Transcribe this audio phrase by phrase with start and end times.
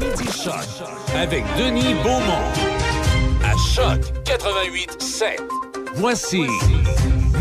[0.00, 0.54] Midi Choc
[1.16, 2.44] avec Denis Beaumont.
[3.42, 5.42] À Choc 88 7.
[5.96, 6.42] Voici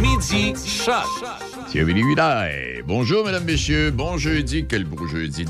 [0.01, 1.05] Midi Choc.
[2.85, 3.91] Bonjour, mesdames, messieurs.
[3.91, 4.65] Bon jeudi.
[4.67, 5.45] Quel beau jeudi.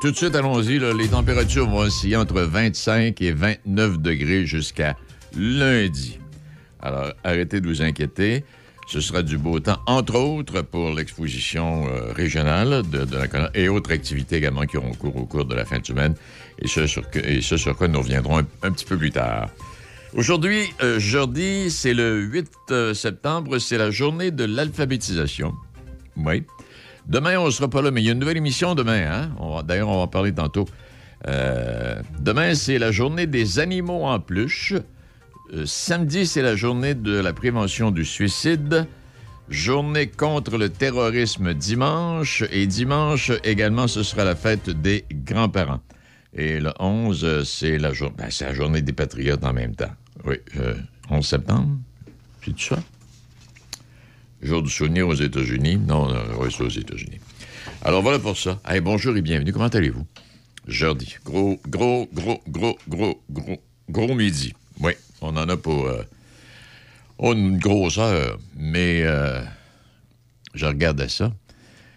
[0.00, 0.78] tout de suite, allons-y.
[0.78, 4.96] Les températures vont osciller entre 25 et 29 degrés jusqu'à
[5.36, 6.18] lundi.
[6.80, 8.44] Alors, arrêtez de vous inquiéter.
[8.90, 13.92] Ce sera du beau temps, entre autres, pour l'exposition euh, régionale de, la et autres
[13.92, 16.16] activités également qui auront cours au cours de la fin de semaine.
[16.58, 19.48] Et ce sur, quoi nous reviendrons un, petit peu plus tard.
[20.12, 25.54] Aujourd'hui, euh, jeudi, c'est le 8 euh, septembre, c'est la journée de l'alphabétisation.
[26.16, 26.42] Oui.
[27.06, 29.04] Demain, on ne sera pas là, mais il y a une nouvelle émission demain.
[29.08, 29.62] Hein?
[29.62, 30.66] D'ailleurs, on va en parler tantôt.
[32.18, 34.74] demain, c'est la journée des animaux en pluche.
[35.52, 38.86] Euh, samedi, c'est la journée de la prévention du suicide.
[39.48, 42.44] Journée contre le terrorisme dimanche.
[42.52, 45.80] Et dimanche également, ce sera la fête des grands-parents.
[46.34, 49.90] Et le 11, c'est la, ben, la journée des patriotes en même temps.
[50.24, 50.36] Oui,
[51.10, 51.78] 11 euh, septembre.
[52.44, 52.78] C'est ça?
[54.42, 55.78] Jour du souvenir aux États-Unis.
[55.78, 57.18] Non, non, oui, c'est aux États-Unis.
[57.82, 58.60] Alors voilà pour ça.
[58.64, 59.52] Hey, bonjour et bienvenue.
[59.52, 60.06] Comment allez-vous?
[60.68, 61.16] Jeudi.
[61.24, 64.54] Gros, gros, gros, gros, gros, gros, gros midi.
[64.80, 64.92] Oui.
[65.20, 66.02] On en a pour euh,
[67.20, 69.42] une grosse heure, mais euh,
[70.54, 71.32] je regardais ça.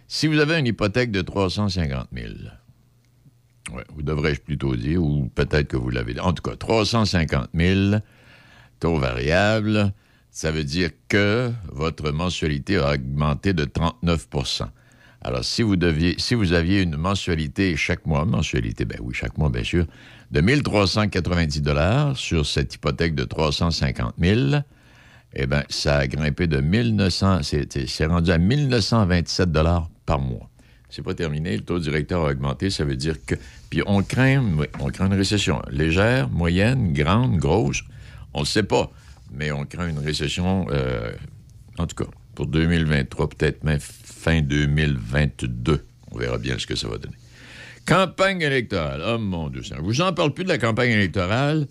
[0.08, 2.28] Si vous avez une hypothèque de 350 000,
[3.74, 6.20] ouais, vous devrais-je plutôt dire, ou peut-être que vous l'avez.
[6.20, 7.96] En tout cas, 350 000,
[8.80, 9.94] taux variable,
[10.30, 14.68] ça veut dire que votre mensualité a augmenté de 39%
[15.24, 19.38] alors, si vous, deviez, si vous aviez une mensualité chaque mois, mensualité, ben oui, chaque
[19.38, 19.86] mois, bien sûr,
[20.34, 24.40] de 1390 dollars sur cette hypothèque de 350 000,
[25.36, 30.50] eh bien, ça a grimpé de 1900, c'est rendu à 1927 dollars par mois.
[30.90, 33.36] C'est pas terminé, le taux directeur a augmenté, ça veut dire que...
[33.70, 34.44] Puis on craint,
[34.80, 37.84] on craint une récession légère, moyenne, grande, grosse,
[38.34, 38.92] on ne sait pas,
[39.32, 41.12] mais on craint une récession, euh,
[41.78, 45.86] en tout cas, pour 2023, peut-être même fin 2022.
[46.12, 47.18] On verra bien ce que ça va donner.
[47.86, 49.02] Campagne électorale.
[49.06, 51.68] Oh mon Dieu, je vous en parle plus de la campagne électorale?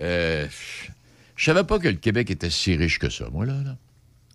[0.00, 0.46] Euh,
[1.36, 3.54] je savais pas que le Québec était si riche que ça, moi, là.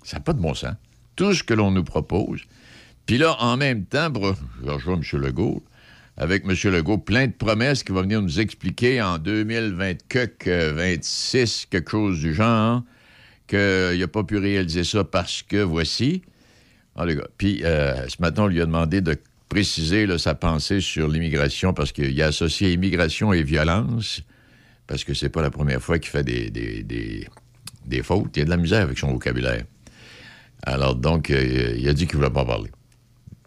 [0.03, 0.75] Ça n'a pas de bon sens.
[1.15, 2.41] Tout ce que l'on nous propose.
[3.07, 4.11] Puis là, en même temps,
[4.63, 5.03] je rejoins M.
[5.19, 5.63] Legault,
[6.17, 6.55] avec M.
[6.71, 10.97] Legault, plein de promesses qui vont venir nous expliquer en 2026, euh,
[11.71, 12.83] quelque chose du genre,
[13.47, 16.21] qu'il n'a pas pu réaliser ça parce que voici.
[16.95, 17.05] Ah.
[17.37, 19.17] Puis, euh, ce matin, on lui a demandé de
[19.49, 24.21] préciser sa pensée sur l'immigration parce qu'il a associé immigration et violence,
[24.87, 28.35] parce que c'est pas la première fois qu'il fait des, des, fautes.
[28.35, 29.63] Il y a de la misère avec son vocabulaire.
[30.63, 32.71] Alors, donc, euh, il a dit qu'il ne voulait pas parler.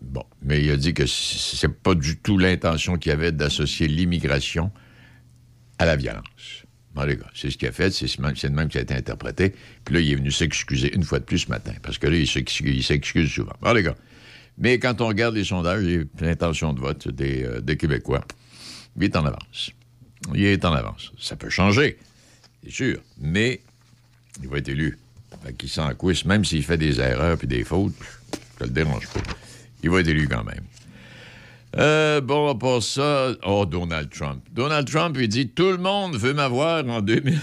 [0.01, 4.71] Bon, mais il a dit que c'est pas du tout l'intention qu'il avait d'associer l'immigration
[5.79, 6.65] à la violence.
[6.95, 9.55] Bon, les gars, c'est ce qu'il a fait, c'est le même qui a été interprété.
[9.85, 12.17] Puis là, il est venu s'excuser une fois de plus ce matin, parce que là,
[12.17, 13.53] il s'excuse souvent.
[13.61, 13.97] Bon, les gars.
[14.61, 15.83] Mais quand on regarde les sondages,
[16.21, 18.25] l'intention de vote des, euh, des, Québécois,
[18.97, 19.71] il est en avance.
[20.35, 21.13] Il est en avance.
[21.19, 21.99] Ça peut changer,
[22.63, 23.63] c'est sûr, mais
[24.43, 24.99] il va être élu.
[25.43, 27.95] Fait qu'il s'en couisse, même s'il fait des erreurs puis des fautes,
[28.59, 29.21] ça le dérange pas.
[29.83, 30.65] Il va être élu quand même.
[31.79, 34.45] Euh, bon, pour ça, oh, Donald Trump.
[34.53, 37.39] Donald Trump, il dit Tout le monde veut m'avoir en 2000.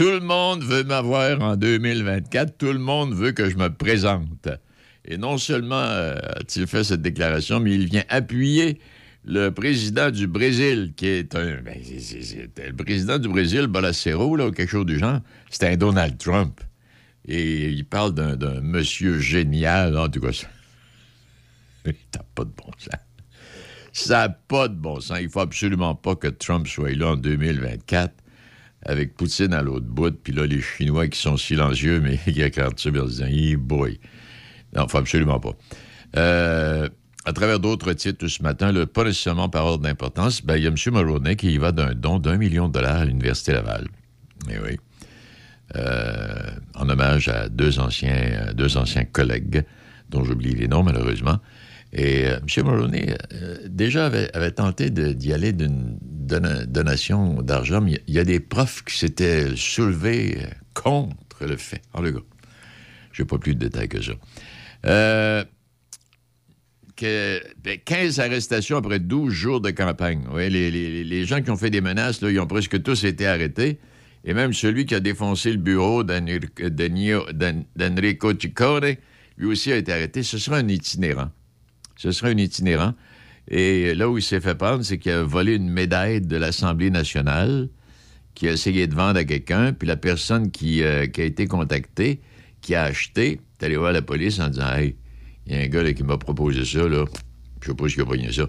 [0.00, 2.56] Tout le monde veut m'avoir en 2024.
[2.56, 4.48] Tout le monde veut que je me présente.
[5.04, 8.80] Et non seulement euh, a-t-il fait cette déclaration, mais il vient appuyer
[9.26, 11.60] le président du Brésil, qui est un.
[11.60, 16.16] Ben, le président du Brésil, Bolacero, là, ou quelque chose du genre, c'est un Donald
[16.16, 16.62] Trump.
[17.28, 20.32] Et il parle d'un monsieur génial, en tout cas.
[20.32, 20.48] Ça
[22.34, 23.00] pas de bon sens.
[23.92, 25.18] Ça n'a pas de bon sens.
[25.20, 28.14] Il faut absolument pas que Trump soit là en 2024
[28.82, 32.78] avec Poutine à l'autre bout, puis là, les Chinois qui sont silencieux, mais qui regardent
[32.78, 33.98] ça en disant hey boy.
[34.74, 35.52] Non, faut absolument pas.
[36.16, 36.88] Euh,
[37.24, 40.66] à travers d'autres titres ce matin, le, pas nécessairement par ordre d'importance, ben, il y
[40.66, 40.76] a M.
[40.92, 43.88] Mulroney qui y va d'un don d'un million de dollars à l'Université Laval.
[44.48, 44.78] Eh oui.
[45.76, 49.64] Euh, en hommage à deux anciens, deux anciens collègues,
[50.08, 51.38] dont j'oublie les noms malheureusement,
[51.92, 52.66] et euh, M.
[52.66, 55.98] Mulroney, euh, déjà, avait, tenté d'y aller d'une
[56.30, 61.82] donation d'argent, mais il y a des profs qui s'étaient soulevés euh, contre le fait.
[61.92, 62.20] En le gars,
[63.12, 64.12] je n'ai pas plus de détails que ça.
[66.96, 67.42] Que,
[67.84, 70.24] 15 ben, arrestations après 12 jours de campagne.
[70.36, 73.78] les, gens qui ont fait des menaces, ils ont presque tous été arrêtés.
[74.24, 76.68] Et même celui qui a défoncé le bureau d'Enrico
[78.38, 78.96] Ciccone,
[79.38, 80.22] lui aussi a été arrêté.
[80.22, 81.30] Ce sera un itinérant.
[81.96, 82.94] Ce sera un itinérant.
[83.50, 86.90] Et là où il s'est fait prendre, c'est qu'il a volé une médaille de l'Assemblée
[86.90, 87.68] nationale
[88.34, 92.20] qui a essayé de vendre à quelqu'un, puis la personne qui, euh, a été contactée,
[92.60, 94.94] qui a acheté, est allé voir la police en disant Hey,
[95.46, 97.04] il y a un gars qui m'a proposé ça, là.
[97.60, 98.48] Je sais pas qu'il a pogné ça.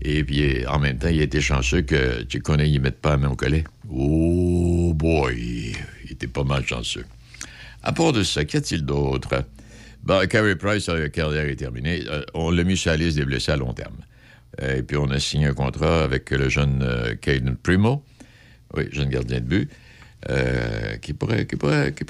[0.00, 3.10] Et puis, en même temps, il a été chanceux que tu connais, ils mettent pas
[3.10, 3.64] la main au collet.
[3.90, 5.74] Oh boy,
[6.04, 7.04] il était pas mal chanceux.
[7.82, 9.44] À part de ça, qu'y a-t-il d'autre?
[10.04, 12.02] Ben, Carey Price, sa carrière est terminée.
[12.08, 13.96] Euh, on l'a mis sur la liste des blessés à long terme.
[14.62, 18.04] Euh, et puis, on a signé un contrat avec le jeune euh, Caden Primo,
[18.74, 19.70] oui, jeune gardien de but,
[21.02, 21.46] qui, pourrait,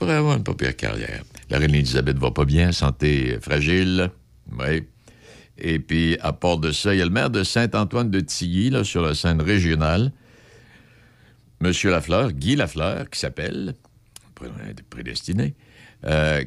[0.00, 1.22] avoir une pas pire carrière.
[1.50, 4.10] La reine Elisabeth va pas bien, santé fragile.
[4.58, 4.84] Oui.
[5.58, 8.70] Et puis, à part de ça, il y a le maire de Saint-Antoine de Tilly,
[8.70, 10.12] là, sur la scène régionale,
[11.62, 11.72] M.
[11.84, 13.74] Lafleur, Guy Lafleur, qui s'appelle,
[14.88, 15.54] prédestiné,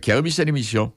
[0.02, 0.94] qui a remis sa démission.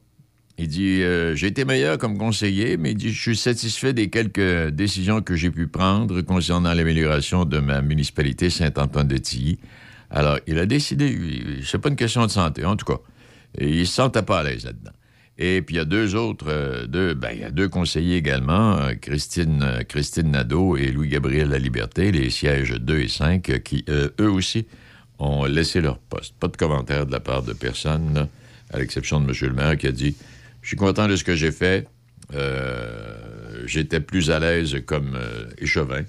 [0.56, 4.08] Il dit euh, J'ai été meilleur comme conseiller, mais il dit Je suis satisfait des
[4.08, 9.58] quelques décisions que j'ai pu prendre concernant l'amélioration de ma municipalité Saint-Antoine-de-Tilly.
[10.10, 11.18] Alors, il a décidé,
[11.64, 13.00] c'est pas une question de santé, en tout cas.
[13.60, 14.92] Il se sentait pas à l'aise là-dedans.
[15.36, 18.16] Et puis il y a deux autres, euh, deux, ben, il y a deux conseillers
[18.16, 23.84] également, euh, Christine, Christine Nadeau et Louis-Gabriel La Liberté, les sièges 2 et 5, qui
[23.88, 24.66] eux aussi
[25.18, 26.36] ont laissé leur poste.
[26.38, 28.28] Pas de commentaire de la part de personne,
[28.72, 29.34] à l'exception de M.
[29.40, 30.14] le maire qui a dit
[30.64, 31.86] Je suis content de ce que j'ai fait.
[33.66, 35.16] J'étais plus à l'aise comme
[35.58, 36.02] échevin.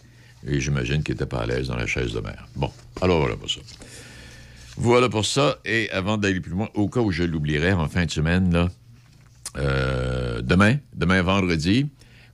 [0.47, 2.47] Et j'imagine qu'il n'était pas à l'aise dans la chaise de maire.
[2.55, 2.71] Bon,
[3.01, 3.59] alors voilà pour ça.
[4.77, 5.57] Voilà pour ça.
[5.65, 8.69] Et avant d'aller plus loin, au cas où je l'oublierais en fin de semaine, là,
[9.57, 11.87] euh, demain, demain vendredi,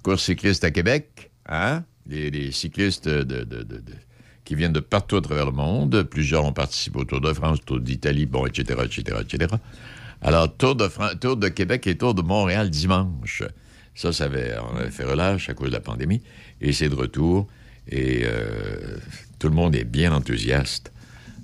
[0.03, 1.31] course cycliste à Québec.
[1.47, 1.83] Hein?
[2.07, 3.47] Les, cyclistes de,
[4.43, 6.03] qui viennent de partout à travers le monde.
[6.03, 9.55] Plusieurs ont participé au Tour de France, Tour d'Italie, bon, etc., etc., etc.
[10.21, 13.43] Alors, Tour de, Tour de Québec et Tour de Montréal dimanche.
[13.95, 16.21] Ça, ça avait, on avait fait relâche à cause de la pandémie.
[16.61, 17.47] Et c'est de retour.
[17.87, 18.97] Et euh,
[19.39, 20.91] tout le monde est bien enthousiaste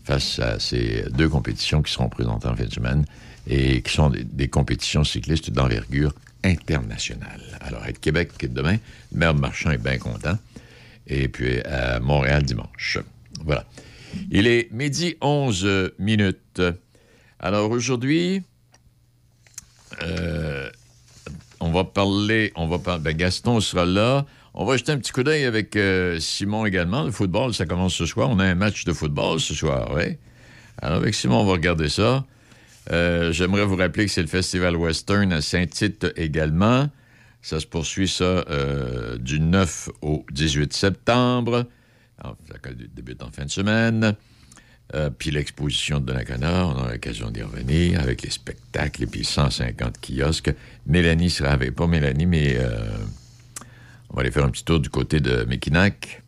[0.03, 3.05] face à ces deux compétitions qui seront présentées en fin de semaine
[3.47, 6.13] et qui sont des, compétitions cyclistes d'envergure
[6.43, 7.41] internationale.
[7.61, 8.77] Alors, à Québec demain,
[9.11, 10.37] le maire Marchand est bien content.
[11.07, 12.99] Et puis à Montréal dimanche.
[13.43, 13.65] Voilà.
[14.29, 16.61] Il est midi 11 minutes.
[17.39, 18.43] Alors aujourd'hui,
[20.03, 20.69] euh,
[21.59, 24.25] on va parler, on va parler, ben Gaston sera là.
[24.53, 27.03] On va jeter un petit coup d'œil avec euh, Simon également.
[27.03, 28.29] Le football, ça commence ce soir.
[28.29, 30.17] On a un match de football ce soir, oui.
[30.81, 32.25] Alors avec Simon, on va regarder ça.
[32.91, 36.89] Euh, j'aimerais vous rappeler que c'est le Festival Western à Saint-Tite également.
[37.41, 38.43] Ça se poursuit, ça,
[39.19, 41.65] du 9 au 18 septembre.
[42.21, 44.15] ça débute en fin de semaine.
[44.95, 49.25] Euh, puis l'exposition de Donnacona, on a l'occasion d'y revenir avec les spectacles et puis
[49.25, 50.53] 150 kiosques.
[50.85, 52.57] Mélanie sera avec, pas Mélanie, mais
[54.09, 56.23] on va aller faire un petit tour du côté de Mekinac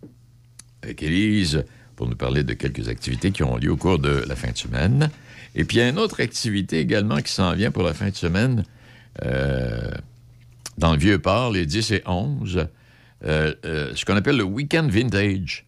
[0.84, 1.64] avec Élise
[1.96, 4.58] pour nous parler de quelques activités qui ont lieu au cours de la fin de
[4.58, 5.10] semaine.
[5.56, 8.16] Et puis, il y une autre activité également qui s'en vient pour la fin de
[8.16, 8.64] semaine
[9.26, 9.92] euh,
[10.78, 12.68] dans le Vieux-Port, les 10 et 11,
[13.26, 15.66] euh, euh, ce qu'on appelle le Weekend Vintage,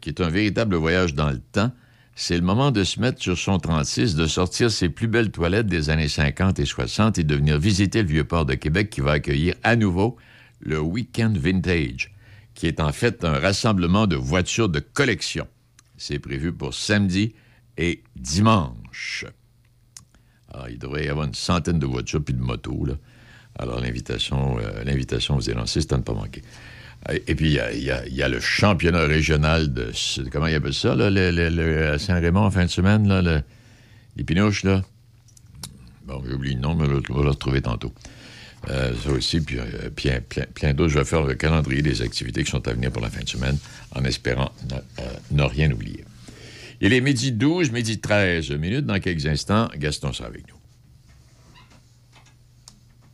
[0.00, 1.72] qui est un véritable voyage dans le temps.
[2.16, 5.66] C'est le moment de se mettre sur son 36, de sortir ses plus belles toilettes
[5.66, 9.12] des années 50 et 60 et de venir visiter le Vieux-Port de Québec qui va
[9.12, 10.16] accueillir à nouveau
[10.60, 12.14] le Weekend Vintage,
[12.54, 15.48] qui est en fait un rassemblement de voitures de collection.
[15.96, 17.34] C'est prévu pour samedi
[17.76, 19.26] et dimanche.
[20.52, 22.86] Alors, il devrait y avoir une centaine de voitures puis de motos.
[23.58, 26.42] Alors, l'invitation, euh, l'invitation vous est lancée, c'est à ne pas manquer.
[27.26, 29.92] Et puis, il y, a, le championnat régional de.
[30.30, 33.42] Comment il appelle ça, là, le, à Saint-Raymond en fin de semaine, là,
[34.16, 34.82] les pinouches, là?
[36.06, 37.92] Bon, j'ai oublié le nom, mais on va le retrouver tantôt.
[38.70, 39.90] Euh, ça aussi, puis euh,
[40.54, 40.92] plein, d'autres.
[40.92, 43.28] Je vais faire le calendrier des activités qui sont à venir pour la fin de
[43.28, 43.58] semaine,
[43.94, 44.52] en espérant
[45.30, 46.04] ne rien oublier.
[46.80, 48.86] Il est midi 12, midi 13 minutes.
[48.86, 50.56] Dans quelques instants, Gaston sera avec nous.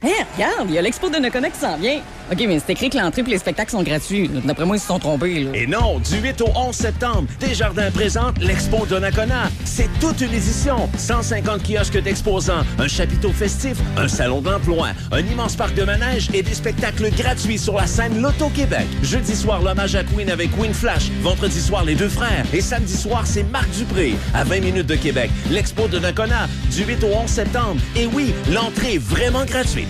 [0.03, 2.01] Hé, regarde, il y a l'expo de Nakona qui s'en vient.
[2.33, 4.31] OK, mais c'est écrit que l'entrée et les spectacles sont gratuits.
[4.45, 5.47] D'après moi, ils se sont trompés.
[5.53, 9.51] Et non, du 8 au 11 septembre, Desjardins présente l'expo de Nakona.
[9.67, 10.89] C'est toute une édition.
[10.97, 16.43] 150 kiosques d'exposants, un chapiteau festif, un salon d'emploi, un immense parc de manège et
[16.43, 18.87] des spectacles gratuits sur la scène Loto-Québec.
[19.03, 21.11] Jeudi soir, l'hommage à Queen avec Queen Flash.
[21.21, 22.47] Vendredi soir, les deux frères.
[22.55, 24.15] Et samedi soir, c'est Marc Dupré.
[24.33, 27.81] À 20 minutes de Québec, l'expo de Nakona, du 8 au 11 septembre.
[27.97, 29.90] Et oui, l'entrée est vraiment gratuite.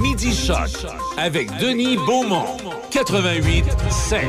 [0.00, 0.70] Midi Choc
[1.16, 2.56] avec Denis Beaumont.
[2.90, 4.24] 88 5.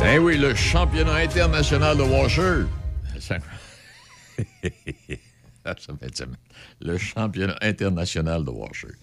[0.00, 2.64] Ben oui, le championnat international de washer.
[3.20, 3.36] Ça,
[5.66, 6.24] ça fait ça.
[6.80, 8.94] Le championnat international de washer.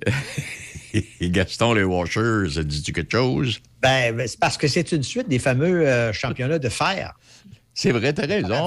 [1.20, 3.60] Gaston, les washers, ça dit-tu quelque chose?
[3.82, 7.14] Ben, ben, c'est parce que c'est une suite des fameux euh, championnats de fer.
[7.74, 8.66] C'est vrai, t'as raison.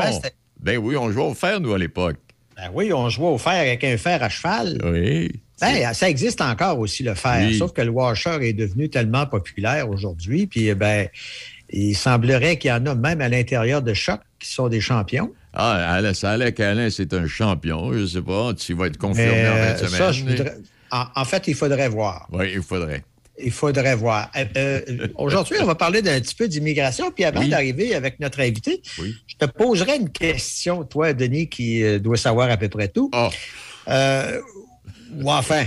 [0.59, 2.17] Ben oui, on jouait au fer, nous, à l'époque.
[2.61, 4.77] Ben oui, on jouait au fer avec un fer à cheval.
[4.83, 5.31] Oui.
[5.59, 7.47] Ben, ça existe encore aussi, le fer.
[7.47, 7.57] Oui.
[7.57, 10.45] Sauf que le washer est devenu tellement populaire aujourd'hui.
[10.47, 11.07] Puis, ben,
[11.71, 15.31] il semblerait qu'il y en a même à l'intérieur de Choc qui sont des champions.
[15.53, 17.91] Ah, Alain, ça allait qu'Alain, c'est un champion.
[17.93, 19.91] Je sais pas, tu vas être confirmé Mais, en fin de semaine.
[19.97, 20.57] ça, je voudrais-
[20.91, 22.27] en, en fait, il faudrait voir.
[22.31, 23.03] Oui, il faudrait.
[23.43, 24.31] Il faudrait voir.
[24.35, 27.11] Euh, euh, Aujourd'hui, on va parler d'un petit peu d'immigration.
[27.11, 27.49] Puis avant Oui.
[27.49, 29.15] d'arriver avec notre invité, Oui.
[29.27, 33.09] je te poserai une question, toi, Denis, qui euh, doit savoir à peu près tout.
[33.13, 33.29] Ah,
[33.87, 34.39] Euh,
[35.19, 35.65] ou enfin,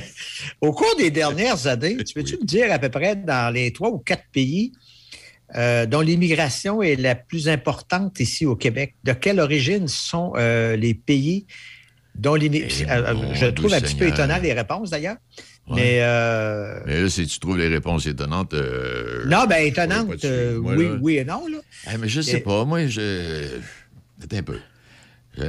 [0.60, 3.90] au cours des dernières années, tu peux-tu me dire à peu près dans les trois
[3.90, 4.72] ou quatre pays
[5.88, 11.46] dont l'immigration est la plus importante ici au Québec, de quelle origine sont les pays
[12.18, 12.36] dont.
[12.36, 12.48] Eh,
[13.14, 15.16] mon je trouve un petit peu étonnant les réponses d'ailleurs.
[15.68, 15.74] Ouais.
[15.76, 18.54] Mais euh, Mais là, si tu trouves les réponses étonnantes.
[18.54, 21.46] euh, non, ben je étonnante, pourrais pas te euh, suivre, moi, oui, oui et non.
[21.48, 21.58] Là.
[21.92, 22.64] Eh, mais je sais Et- pas.
[22.64, 23.58] Moi, je.
[24.22, 24.58] Attends un peu.
[25.36, 25.42] Je-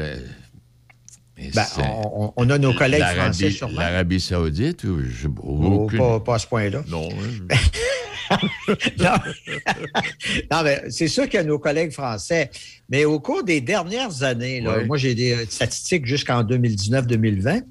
[1.53, 3.79] Ben, on, on a nos collègues français sûrement.
[3.79, 5.27] L'Arabie Saoudite, ou je.
[5.43, 6.81] Oh, aucune- pas, pas à ce point-là.
[6.87, 7.09] Non.
[7.11, 7.55] hein.
[8.99, 9.11] non,
[10.51, 12.49] Non, mais c'est sûr qu'il y a nos collègues français.
[12.89, 17.63] Mais au cours des dernières années, là, moi j'ai des euh, statistiques jusqu'en 2019-2020,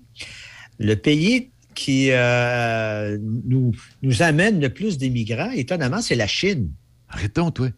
[0.79, 3.73] le pays qui euh, nous,
[4.03, 6.71] nous amène le plus d'immigrants, étonnamment, c'est la Chine.
[7.09, 7.69] Arrêtons, toi.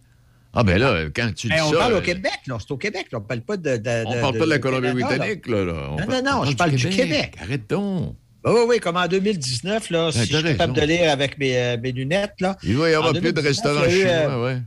[0.54, 1.76] Ah, ben là, quand tu dis Mais on ça.
[1.78, 2.56] parle euh, au Québec, là.
[2.58, 3.18] C'est au Québec, là.
[3.18, 3.76] On ne parle pas de.
[3.76, 5.64] de- On de- parle pas de la Colombie-Britannique, là.
[5.64, 5.88] là.
[5.90, 7.34] On Non, non, non, on je parle du Québec.
[7.40, 8.16] Arrêtons.
[8.52, 11.38] Oui, oui, comme en 2019, là, si Ben, je t'as suis capable de lire avec
[11.38, 14.12] mes, euh, mes lunettes, là, Il va y avoir plus de 2019, restaurants eu, chinois,
[14.12, 14.62] euh, ouais.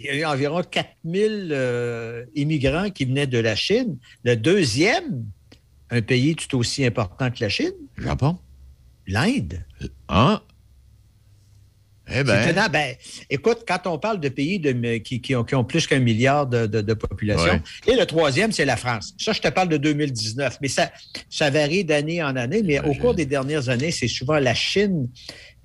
[0.00, 3.96] il y a eu environ 4000 euh, immigrants qui venaient de la Chine.
[4.24, 5.24] Le deuxième,
[5.90, 8.38] un pays tout aussi important que la Chine, Japon?
[9.06, 9.64] l'Inde.
[10.08, 10.40] Hein?
[12.08, 12.42] Eh C'est ben.
[12.48, 12.68] étonnant.
[12.72, 12.94] Ben,
[13.30, 16.46] écoute, quand on parle de pays de- qui, qui ont, qui ont plus qu'un milliard
[16.46, 17.54] de, de- de population,
[17.86, 17.92] Ouais.
[17.92, 19.14] et le troisième, c'est la France.
[19.18, 20.90] Ça, je te parle de 2019, mais ça,
[21.30, 22.62] ça varie d'année en année.
[22.64, 25.08] Mais au cours des dernières années, c'est souvent la Chine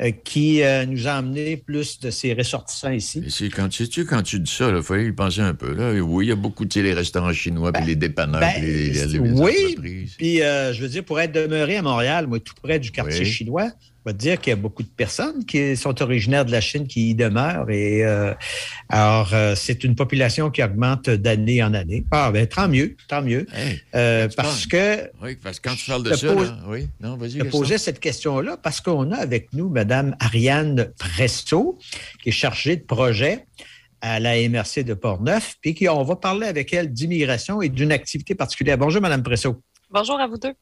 [0.02, 3.24] euh, qui euh, nous a amené plus de ses ressortissants ici.
[3.30, 5.74] C'est quand, sais-tu, quand tu dis ça, il faut y penser un peu.
[5.76, 5.94] Là.
[6.02, 8.62] Oui, il y a beaucoup de tu les restaurants chinois, puis les dépanneurs, ben, puis
[8.66, 10.08] les, les- les oui.
[10.18, 13.20] Puis, euh, je veux dire, pour être demeuré à Montréal, moi, tout près du quartier
[13.20, 13.26] Oui.
[13.32, 13.70] chinois,
[14.04, 16.60] je vais te dire qu'il y a beaucoup de personnes qui sont originaires de la
[16.62, 17.70] Chine qui y demeurent.
[17.70, 18.34] Et euh,
[18.90, 22.04] alors, euh, c'est une population qui augmente d'année en année.
[22.10, 23.46] Ah, ben tant mieux, tant mieux.
[23.54, 26.88] Hey, Euh, parce que oui, parce que quand tu parles de ça, pose- là, oui,
[27.00, 27.32] non, vas-y.
[27.40, 31.78] je posais cette question-là parce qu'on a avec nous Mme Ariane Presto,
[32.24, 33.46] qui est chargée de projet
[34.02, 37.92] à la MRC de Portneuf, puis qui, on va parler avec elle d'immigration et d'une
[37.92, 38.80] activité particulière.
[38.80, 39.62] Bonjour, Mme Presso.
[39.92, 40.54] Bonjour à vous deux.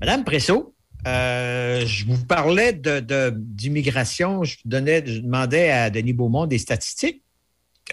[0.00, 0.74] Madame Presso,
[1.06, 4.44] euh, je vous parlais de- de- d'immigration.
[4.44, 7.22] je, donnais, je demandais à Denis Beaumont des statistiques.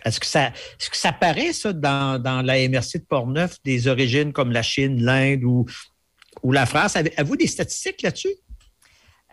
[0.04, 3.88] Est-ce que ça, est-ce que ça paraît, ça, dans, dans la MRC de Portneuf, des
[3.88, 5.66] origines comme la Chine, l'Inde ou,
[6.44, 6.96] ou la France?
[6.98, 8.34] Avez- Avez-vous des statistiques là-dessus?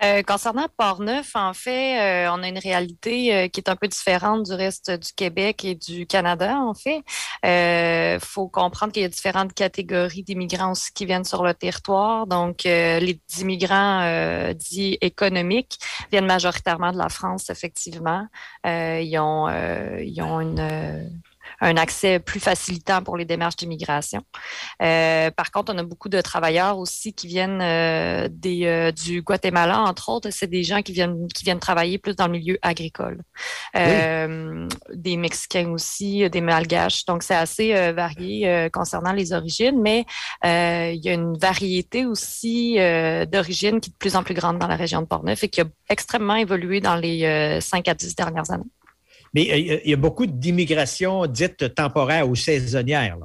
[0.05, 3.87] Euh, concernant Port-Neuf, en fait, euh, on a une réalité euh, qui est un peu
[3.87, 7.03] différente du reste du Québec et du Canada, en fait.
[7.45, 12.27] Il faut comprendre qu'il y a différentes catégories d'immigrants aussi qui viennent sur le territoire.
[12.27, 15.79] Donc, euh, les immigrants euh, dits économiques
[16.11, 18.27] viennent majoritairement de la France, effectivement.
[18.67, 21.23] Euh, ils, ont, euh, ils ont une...
[21.63, 24.23] un accès plus facilitant pour les démarches d'immigration.
[24.83, 29.23] Euh, par contre, on a beaucoup de travailleurs aussi qui viennent euh, des, euh, du
[29.23, 30.29] Guatemala, entre autres.
[30.31, 33.23] C'est des gens qui viennent, qui viennent travailler plus dans le milieu agricole.
[33.77, 37.05] Euh, Des Mexicains aussi, des Malgaches.
[37.07, 40.05] Donc, c'est assez euh, varié euh, concernant les origines, mais
[40.45, 44.35] euh, il y a une variété aussi euh, d'origines qui est de plus en plus
[44.35, 47.87] grande dans la région de Portneuf et qui a extrêmement évolué dans les euh, 5
[47.87, 48.65] à 10 dernières années.
[49.35, 53.19] Mais euh, il y a beaucoup d'immigration dite temporaire ou saisonnière.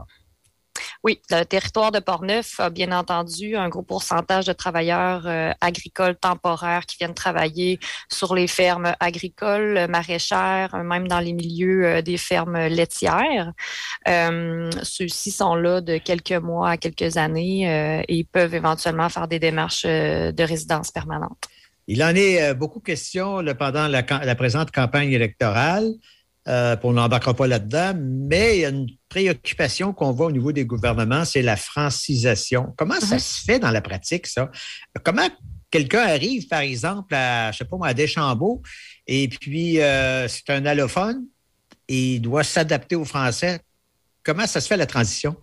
[1.03, 6.15] Oui, le territoire de Portneuf a bien entendu un gros pourcentage de travailleurs euh, agricoles
[6.15, 7.79] temporaires qui viennent travailler
[8.11, 13.53] sur les fermes agricoles, maraîchères, même dans les milieux euh, des fermes laitières.
[14.07, 19.27] Euh, Ceux-ci sont là de quelques mois à quelques années euh, et peuvent éventuellement faire
[19.27, 21.47] des démarches euh, de résidence permanente.
[21.87, 25.89] Il en est euh, beaucoup question là, pendant la, la, présente campagne électorale.
[26.47, 30.53] Euh, on n'embarquera pas là-dedans, mais il y a une préoccupation qu'on voit au niveau
[30.53, 32.73] des gouvernements, c'est la francisation.
[32.77, 34.49] Comment ça se fait dans la pratique, ça?
[35.03, 35.27] Comment
[35.69, 38.61] quelqu'un arrive, par exemple, à, je sais pas moi, à Deschambault,
[39.07, 41.25] et puis euh, c'est un allophone
[41.89, 43.59] et il doit s'adapter au français.
[44.23, 45.35] Comment ça se fait la transition?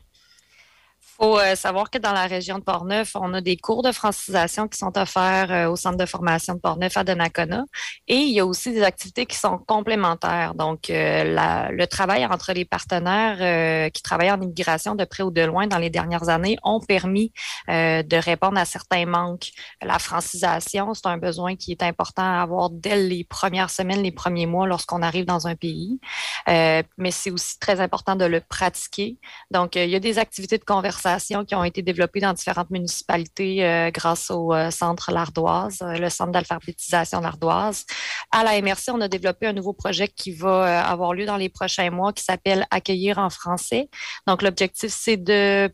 [1.17, 4.67] Faut euh, savoir que dans la région de Portneuf, on a des cours de francisation
[4.67, 7.65] qui sont offerts euh, au centre de formation de Portneuf à Donnacona.
[8.09, 10.55] Et il y a aussi des activités qui sont complémentaires.
[10.55, 15.23] Donc, euh, la, le travail entre les partenaires euh, qui travaillent en immigration de près
[15.23, 17.33] ou de loin dans les dernières années ont permis
[17.69, 19.53] euh, de répondre à certains manques.
[19.83, 24.11] La francisation, c'est un besoin qui est important à avoir dès les premières semaines, les
[24.13, 26.01] premiers mois lorsqu'on arrive dans un pays.
[26.49, 29.17] Euh, mais c'est aussi très important de le pratiquer.
[29.53, 31.04] Donc, il y a des activités de conversation
[31.47, 36.09] qui ont été développées dans différentes municipalités euh, grâce au euh, centre L'Ardoise, euh, le
[36.09, 37.85] centre d'alphabétisation L'Ardoise.
[38.31, 41.49] À la MRC, on a développé un nouveau projet qui va avoir lieu dans les
[41.49, 43.89] prochains mois qui s'appelle Accueillir en français.
[44.27, 45.71] Donc, l'objectif, c'est de,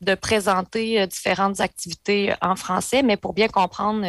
[0.00, 4.06] de présenter différentes activités en français, mais pour bien comprendre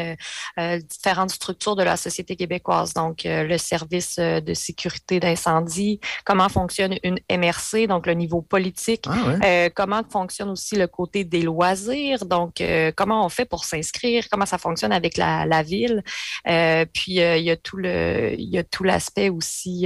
[0.90, 2.94] différentes structures de la société québécoise.
[2.94, 9.38] Donc, le service de sécurité d'incendie, comment fonctionne une MRC, donc le niveau politique, ah
[9.40, 9.72] ouais.
[9.76, 12.26] comment fonctionne aussi aussi le côté des loisirs.
[12.26, 16.04] Donc, euh, comment on fait pour s'inscrire, comment ça fonctionne avec la, ville?
[16.48, 19.86] Euh, puis, euh, il y a tout y a tout l'aspect aussi.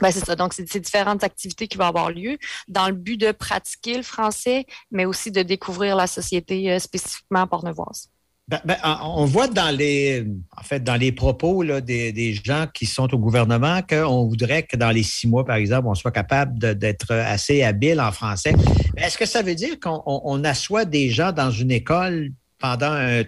[0.00, 0.36] Ben c'est ça.
[0.36, 4.02] Donc, c'est ces différentes activités qui vont avoir lieu dans le but de pratiquer le
[4.02, 8.10] français, mais aussi de découvrir la société spécifiquement pornevoise.
[8.48, 10.24] Ben, ben, on voit dans les,
[10.56, 14.62] en fait, dans les propos là, des, des, gens qui sont au gouvernement qu'on voudrait
[14.62, 18.54] que dans les six mois, par exemple, on soit capable d'être assez habile en français.
[18.96, 23.20] Est-ce que ça veut dire qu'on on assoit des gens dans une école pendant un,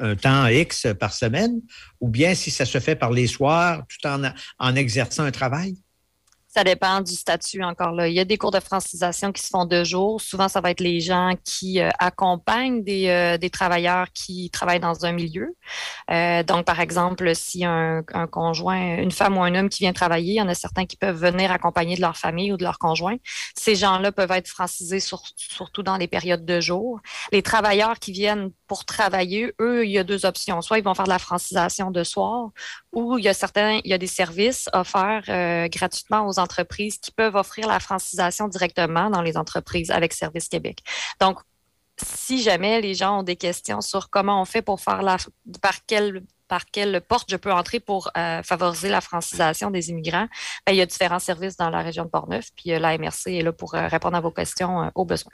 [0.00, 1.60] un, temps X par semaine,
[2.00, 4.20] ou bien si ça se fait par les soirs, tout en,
[4.58, 5.76] en exerçant un travail?
[6.56, 8.08] Ça dépend du statut encore là.
[8.08, 10.22] Il y a des cours de francisation qui se font deux jours.
[10.22, 14.80] Souvent, ça va être les gens qui euh, accompagnent des, euh, des, travailleurs qui travaillent
[14.80, 15.54] dans un milieu.
[16.10, 19.92] Euh, donc, par exemple, si un, un, conjoint, une femme ou un homme qui vient
[19.92, 22.64] travailler, il y en a certains qui peuvent venir accompagner de leur famille ou de
[22.64, 23.16] leur conjoint.
[23.54, 27.00] Ces gens-là peuvent être francisés sur, surtout dans les périodes de jour.
[27.32, 30.62] Les travailleurs qui viennent pour travailler, eux, il y a deux options.
[30.62, 32.48] Soit ils vont faire de la francisation de soir,
[32.96, 36.96] ou il y a certains, il y a des services offerts euh, gratuitement aux entreprises
[36.96, 40.78] qui peuvent offrir la francisation directement dans les entreprises avec Service Québec.
[41.20, 41.38] Donc,
[42.02, 45.18] si jamais les gens ont des questions sur comment on fait pour faire la,
[45.60, 50.28] par quelle par quelle porte je peux entrer pour euh, favoriser la francisation des immigrants,
[50.64, 53.26] ben, il y a différents services dans la région de Portneuf, puis euh, la MRC
[53.26, 55.32] est là pour euh, répondre à vos questions aux besoins.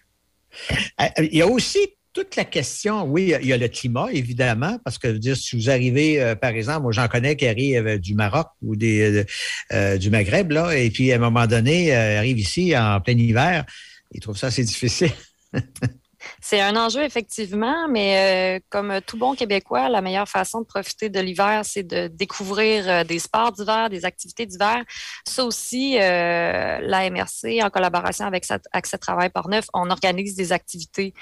[1.18, 1.81] Il y a aussi
[2.12, 5.70] toute la question, oui, il y a le climat, évidemment, parce que dire, si vous
[5.70, 10.11] arrivez, euh, par exemple, moi j'en connais qui arrivent euh, du Maroc ou euh, du
[10.11, 13.64] Maghreb, là, et puis à un moment donné, euh, arrivent ici en plein hiver,
[14.12, 15.12] ils trouvent ça assez difficile.
[16.44, 21.09] C'est un enjeu, effectivement, mais euh, comme tout bon Québécois, la meilleure façon de profiter
[21.09, 24.83] de l'hiver, c'est de découvrir euh, des sports d'hiver, des activités d'hiver.
[25.24, 30.50] Ça aussi, euh, la MRC, en collaboration avec Accès Travail par Neuf, on organise des
[30.50, 31.14] activités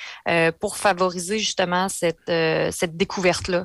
[0.59, 3.65] pour favoriser justement cette, cette découverte-là.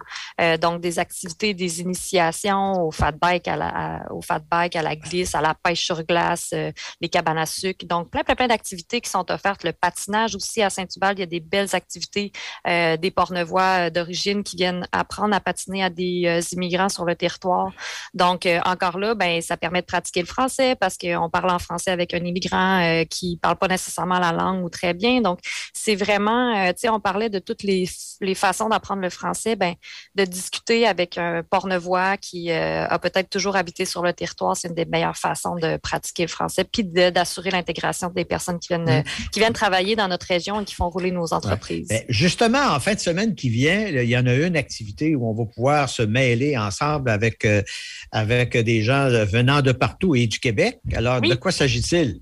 [0.57, 4.95] Donc, des activités, des initiations au fat bike, à la, au fat bike, à la
[4.95, 6.53] glisse, à la pêche sur glace,
[7.01, 7.85] les cabanes à sucre.
[7.85, 9.63] Donc, plein, plein, plein d'activités qui sont offertes.
[9.63, 12.31] Le patinage aussi à Saint-Hubert, il y a des belles activités
[12.67, 17.15] euh, des Pornevois d'origine qui viennent apprendre à patiner à des euh, immigrants sur le
[17.15, 17.71] territoire.
[18.13, 21.59] Donc, euh, encore là, ben, ça permet de pratiquer le français parce qu'on parle en
[21.59, 25.21] français avec un immigrant euh, qui parle pas nécessairement la langue ou très bien.
[25.21, 25.39] Donc,
[25.73, 27.87] c'est vraiment, euh, tu sais, on parlait de toutes les,
[28.21, 29.75] les façons d'apprendre le français, ben,
[30.15, 34.67] de discuter avec un Pornevois qui euh, a peut-être toujours habité sur le territoire, c'est
[34.67, 38.99] une des meilleures façons de pratiquer le français, puis d'assurer l'intégration des personnes qui viennent,
[38.99, 39.03] mmh.
[39.31, 41.87] qui viennent travailler dans notre région et qui font rouler nos entreprises.
[41.89, 42.05] Ouais.
[42.09, 45.33] justement, en fin de semaine qui vient, il y en a une activité où on
[45.33, 47.61] va pouvoir se mêler ensemble avec, euh,
[48.11, 50.79] avec des gens venant de partout et du Québec.
[50.93, 51.29] Alors, oui.
[51.29, 52.19] de quoi s'agit-il?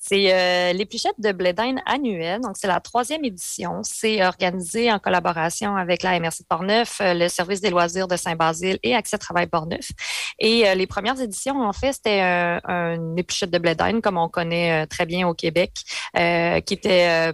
[0.00, 2.40] C'est euh, l'épluchette de blé d'Inde annuelle.
[2.40, 3.80] Donc, c'est la troisième édition.
[3.82, 8.16] C'est organisé en collaboration avec la MRC de Portneuf, euh, le service des loisirs de
[8.16, 9.90] Saint-Basile et Accès Travail Portneuf.
[10.38, 14.18] Et euh, les premières éditions, en fait, c'était un, un épluchette de blé d'Inde, comme
[14.18, 15.72] on connaît très bien au Québec,
[16.14, 17.32] qui était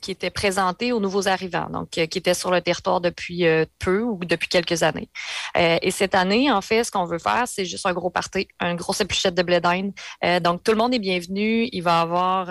[0.00, 3.64] qui était présenté aux nouveaux arrivants, donc euh, qui étaient sur le territoire depuis euh,
[3.78, 5.08] peu ou depuis quelques années.
[5.56, 8.48] Euh, et cette année, en fait, ce qu'on veut faire, c'est juste un gros party,
[8.60, 9.92] un gros épluchette de blé d'Inde.
[10.24, 11.68] Euh, donc, tout le monde est bienvenu.
[11.72, 12.46] Il va y avoir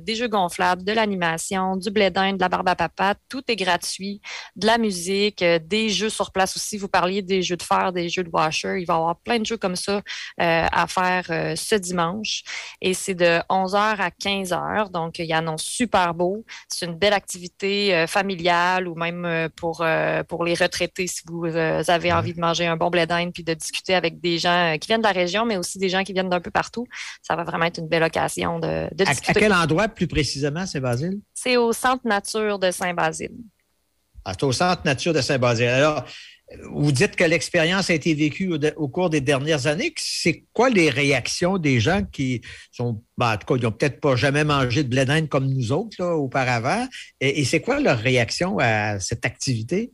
[0.00, 3.14] des jeux gonflables, de l'animation, du blé d'Inde, de la barbe à papa.
[3.28, 4.20] Tout est gratuit.
[4.56, 6.78] De la musique, des jeux sur place aussi.
[6.78, 8.80] Vous parliez des jeux de fer, des jeux de washer.
[8.80, 10.02] Il va y avoir plein de jeux comme ça
[10.38, 12.42] à faire ce dimanche.
[12.80, 14.90] Et c'est de 11h à 15h.
[14.90, 16.44] Donc, il annonce super beau.
[16.86, 21.44] Une belle activité euh, familiale ou même euh, pour, euh, pour les retraités si vous
[21.46, 24.86] avez envie de manger un bon blé d'Inde puis de discuter avec des gens qui
[24.88, 26.86] viennent de la région, mais aussi des gens qui viennent d'un peu partout.
[27.22, 29.40] Ça va vraiment être une belle occasion de, de À, à discuter.
[29.40, 31.20] quel endroit plus précisément, Saint-Basile?
[31.34, 33.32] C'est au Centre Nature de Saint-Basile.
[34.24, 35.68] Ah, c'est au Centre Nature de Saint-Basile.
[35.68, 36.04] Alors,
[36.70, 39.92] vous dites que l'expérience a été vécue au, cours des dernières années.
[39.96, 44.00] C'est quoi les réactions des gens qui sont, ben, en tout cas, ils n'ont peut-être
[44.00, 46.86] pas jamais mangé de blé d'Inde comme nous autres là, auparavant?
[47.20, 49.92] Et c'est quoi leur réaction à cette activité?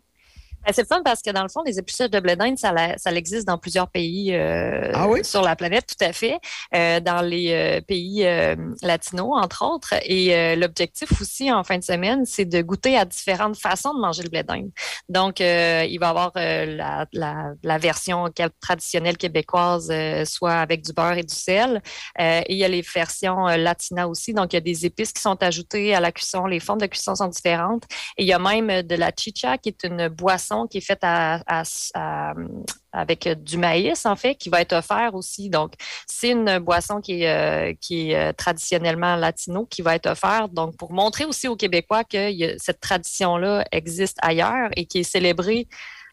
[0.64, 3.10] Ben, c'est fun parce que dans le fond, les épluchettes de blé d'Inde, ça, ça
[3.12, 5.24] existe dans plusieurs pays euh, Ah oui?
[5.24, 6.38] sur la planète, tout à fait,
[6.74, 9.94] euh, dans les euh, pays euh, latinos, entre autres.
[10.04, 14.00] Et euh, l'objectif aussi, en fin de semaine, c'est de goûter à différentes façons de
[14.00, 14.70] manger le blé d'Inde.
[15.08, 18.28] Donc, euh, il va y avoir euh, la, la, la version
[18.60, 21.82] traditionnelle québécoise, euh, soit avec du beurre et du sel.
[22.20, 24.32] Euh, et il y a les versions latinas aussi.
[24.32, 26.46] Donc, il y a des épices qui sont ajoutées à la cuisson.
[26.46, 27.84] Les formes de cuisson sont différentes.
[28.16, 31.04] Et il y a même de la chicha, qui est une boisson qui est faite
[32.92, 35.48] avec du maïs, en fait, qui va être offert aussi.
[35.50, 35.72] Donc,
[36.06, 40.52] c'est une boisson qui est, euh, euh, traditionnellement latino, qui va être offerte.
[40.52, 45.68] Donc, pour montrer aussi aux Québécois que cette tradition-là existe ailleurs et qui est célébrée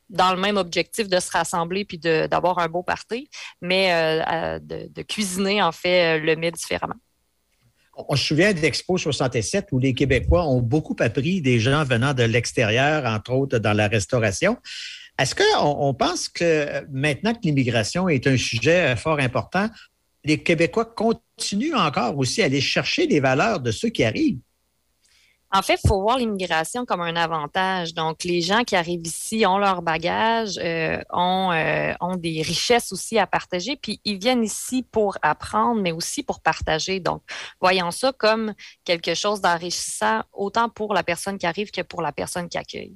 [0.09, 3.29] dans le même objectif de se rassembler puis d'avoir un beau party,
[3.61, 6.95] mais euh, de, de cuisiner, en fait, le mets différemment.
[8.07, 12.23] On se souvient d'Expo 67 où les Québécois ont beaucoup appris des gens venant de
[12.23, 14.57] l'extérieur, entre autres dans la restauration.
[15.19, 19.69] Est-ce qu'on on pense que maintenant que l'immigration est un sujet fort important,
[20.23, 24.39] les Québécois continuent encore aussi à aller chercher les valeurs de ceux qui arrivent?
[25.51, 27.95] En fait, il faut voir l'immigration comme un avantage.
[27.95, 32.91] Donc, les gens qui arrivent ici ont leur bagage, euh, ont, euh, ont des richesses
[32.91, 36.99] aussi à partager, puis ils viennent ici pour apprendre, mais aussi pour partager.
[36.99, 37.23] Donc,
[37.59, 42.11] voyons ça comme quelque chose d'enrichissant, autant pour la personne qui arrive que pour la
[42.11, 42.95] personne qui accueille.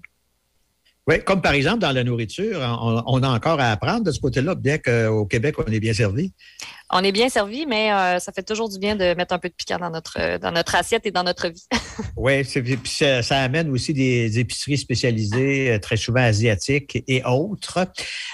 [1.08, 4.20] Oui, comme par exemple dans la nourriture, on, on a encore à apprendre de ce
[4.22, 6.32] côté-là, bien qu'au Québec, on est bien servi.
[6.96, 9.50] On est bien servi, mais euh, ça fait toujours du bien de mettre un peu
[9.50, 11.66] de piquant dans notre, euh, dans notre assiette et dans notre vie.
[12.16, 12.44] Oui,
[12.86, 17.86] ça, ça amène aussi des épiceries spécialisées, euh, très souvent asiatiques et autres.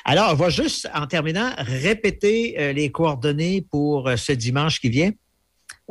[0.05, 5.11] Alors, on va juste, en terminant, répéter les coordonnées pour ce dimanche qui vient.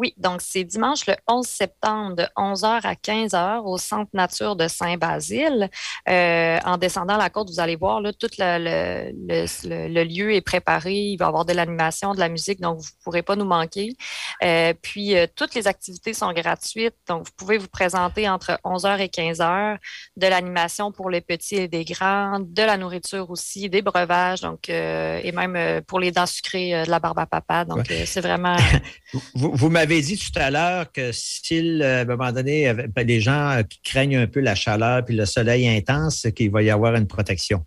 [0.00, 4.68] Oui, donc c'est dimanche le 11 septembre de 11h à 15h au Centre Nature de
[4.68, 5.68] Saint-Basile.
[6.08, 10.04] Euh, en descendant la côte, vous allez voir, là, tout le, le- le- le- le
[10.04, 10.94] lieu est préparé.
[10.94, 13.44] Il va y avoir de l'animation, de la musique, donc vous ne pourrez pas nous
[13.44, 13.96] manquer.
[14.44, 19.00] Euh, puis, euh, toutes les activités sont gratuites, donc vous pouvez vous présenter entre 11h
[19.00, 19.78] et 15h.
[20.16, 24.68] De l'animation pour les petits et les grands, de la nourriture aussi, des breuvages, donc
[24.68, 27.64] et même pour les dents sucrées, de la barbe à papa.
[27.64, 28.56] Donc, c'est vraiment...
[29.34, 33.20] Vous, vous m'avez dit tout à l'heure que s'il, euh, à un moment ben, les
[33.20, 36.94] gens qui craignent un peu la chaleur puis le soleil intense, qu'il va y avoir
[36.94, 37.64] une protection.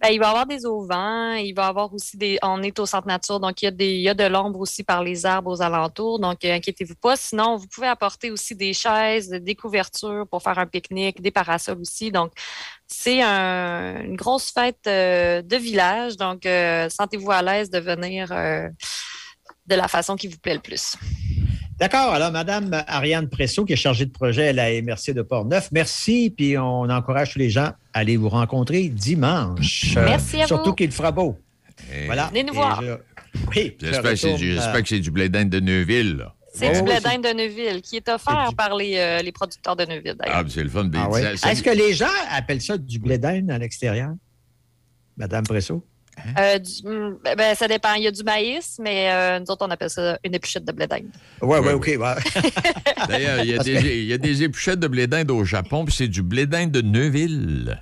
[0.00, 2.38] Ben, il va y avoir des auvents, il va y avoir aussi des.
[2.42, 5.50] On est au centre nature, donc il y a, de l'ombre aussi par les arbres
[5.50, 7.16] aux alentours, donc euh, inquiétez-vous pas.
[7.16, 11.80] Sinon, vous pouvez apporter aussi des chaises, des couvertures pour faire un pique-nique, des parasols
[11.80, 12.10] aussi.
[12.10, 12.32] Donc,
[12.86, 16.42] c'est un- une grosse fête euh, de village, donc
[16.90, 18.30] sentez-vous à l'aise de venir
[19.66, 20.96] de la façon qui vous plaît le plus.
[21.78, 22.12] D'accord.
[22.12, 26.32] Alors, Madame Ariane Presso, qui est chargée de projet à la MRC de Port-Neuf, merci.
[26.36, 29.94] Puis on encourage tous les gens à aller vous rencontrer dimanche.
[29.96, 31.36] Merci à Surtout qu'il fera beau.
[31.92, 32.28] Et Voilà.
[32.28, 32.80] Venez nous Et voir.
[32.82, 32.92] je-
[33.48, 33.76] Oui.
[33.80, 36.16] je J'espère que c'est du, euh, j'espère que c'est du blé d'Inde de Neuville.
[36.18, 36.34] là.
[36.54, 39.32] C'est Oh, du blé d'Inde de Neuville qui est offert du- par les, euh, les
[39.32, 40.36] producteurs de Neuville, d'ailleurs.
[40.38, 40.88] Ah, c'est le fun.
[40.94, 44.12] Ah ça- Est-ce que les gens appellent ça du blé d'Inde à l'extérieur?
[45.16, 45.84] Madame Presso?
[46.38, 47.94] Euh, du- mm, ben, ça dépend.
[47.94, 50.72] Il y a du maïs, mais euh, nous autres, on appelle ça une épluchette de
[50.72, 51.04] blé d'Inde.
[51.42, 51.98] Oui, oui, Ouais, OK.
[53.08, 55.84] D'ailleurs, il y, a des- il y a des épluchettes de blé d'Inde au Japon,
[55.84, 57.80] puis c'est du blé d'Inde de Neuville.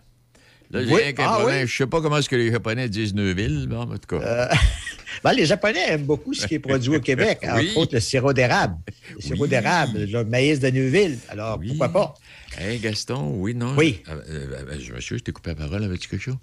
[0.71, 1.03] Là, j'ai Oui.
[1.03, 1.63] rien qu'un Ah, problème.
[1.63, 1.67] oui?
[1.69, 4.25] Je sais pas comment est-ce que les Japonais disent Neuville, mais en tout cas.
[4.25, 4.49] Euh,
[5.23, 7.69] Ben, les Japonais aiment beaucoup ce qui est produit au Québec, Oui.
[7.69, 8.77] entre autres le sirop d'érable.
[9.15, 11.19] Le sirop d'érable, le maïs de Neuville.
[11.29, 11.69] Alors, Oui.
[11.69, 12.15] pourquoi pas?
[12.59, 13.75] Hey, Gaston, oui, non?
[13.77, 14.03] Oui.
[14.09, 15.85] Euh, euh, euh, je monsieur, je t'ai coupé la parole.
[15.85, 16.37] Avais-tu quelque chose?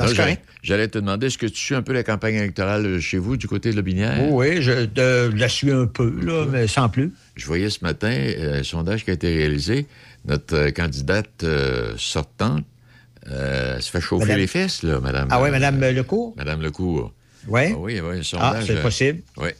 [0.00, 3.18] C'est j'allais- te demander, est-ce que tu suis un peu la campagne électorale euh, chez
[3.18, 4.18] vous, du côté de la Binière?
[4.22, 7.12] Oh oui, je de- la suis un peu, là, mais sans plus.
[7.36, 9.86] Je voyais ce matin euh, un sondage qui a été réalisé.
[10.24, 12.64] Notre euh, candidate euh, sortante
[13.30, 15.28] euh, se fait chauffer Madame- les fesses, là, madame.
[15.30, 16.34] Ah oui, euh, Madame Lecourt?
[16.36, 17.12] Madame Lecourt.
[17.48, 17.60] Oui.
[17.72, 18.64] Ah oui, oui, un Ah, sondage.
[18.66, 19.22] c'est euh, possible.
[19.36, 19.50] Oui.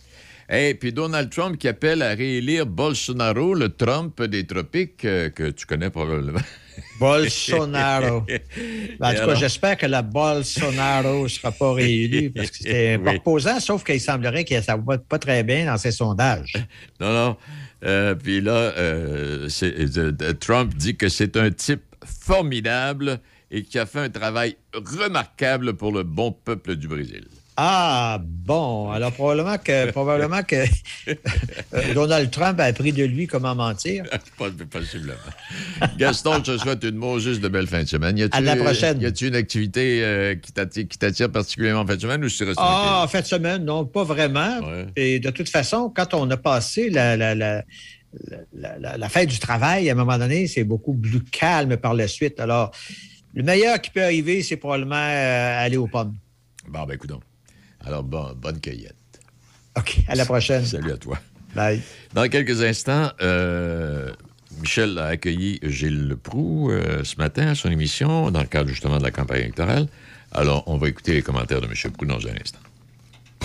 [0.50, 5.50] Et puis Donald Trump qui appelle à réélire Bolsonaro, le Trump des tropiques, euh, que
[5.50, 6.40] tu connais probablement.
[6.98, 8.24] Bolsonaro.
[9.00, 12.98] Ben, en tout cas, j'espère que la Bolsonaro ne sera pas réélu parce que c'était
[13.02, 13.12] Oui.
[13.14, 16.52] reposant, sauf qu'il semblerait que ça ne va pas très bien dans ses sondages.
[17.00, 17.36] Non, non.
[17.84, 23.18] Euh, puis là, euh, euh, Trump dit que c'est un type formidable
[23.50, 27.24] et qui a fait un travail remarquable pour le bon peuple du Brésil.
[27.56, 28.90] Ah, bon.
[28.90, 30.64] Alors, probablement que, probablement que
[31.08, 34.04] euh, Donald Trump a appris de lui comment mentir.
[34.70, 35.14] Possiblement.
[35.98, 38.16] Gaston, je te souhaite une Moses de belle fin de semaine.
[38.16, 39.00] Y À la prochaine.
[39.00, 42.28] Y a-t-il une activité euh, qui t'atti- qui t'attire particulièrement en fin de semaine ou
[42.28, 44.58] tu restes Ah, en fin de semaine, non, pas vraiment.
[44.60, 44.86] Ouais.
[44.96, 47.62] Et de toute façon, quand on a passé la, la, la,
[48.54, 51.92] la- la- la fête du travail, à un moment donné, c'est beaucoup plus calme par
[51.94, 52.40] la suite.
[52.40, 52.70] Alors,
[53.34, 56.14] le meilleur qui peut arriver, c'est probablement euh, aller aux pommes.
[56.68, 57.10] Bon, ben, écoute
[57.84, 58.94] Alors, bon, bonne cueillette.
[59.76, 60.64] OK, à la prochaine.
[60.64, 61.18] Salut à toi.
[61.54, 61.80] Bye.
[62.14, 64.12] Dans quelques instants, euh,
[64.60, 68.98] Michel a accueilli Gilles Leproux euh, ce matin à son émission dans le cadre justement
[68.98, 69.88] de la campagne électorale.
[70.32, 71.72] Alors, on va écouter les commentaires de M.
[71.84, 72.58] Leproux dans un instant.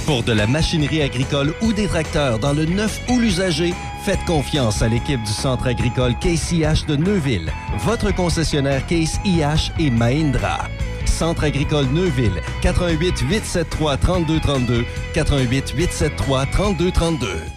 [0.06, 4.82] Pour de la machinerie agricole ou des tracteurs dans le neuf ou l'usager, faites confiance
[4.82, 10.70] à l'équipe du Centre agricole Case IH de Neuville, votre concessionnaire Case IH et Mahindra.
[11.06, 17.57] Centre agricole Neuville, 88 873 3232, 88 873 3232.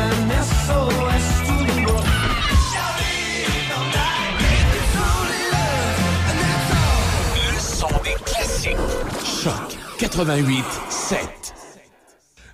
[10.01, 11.19] 88 7.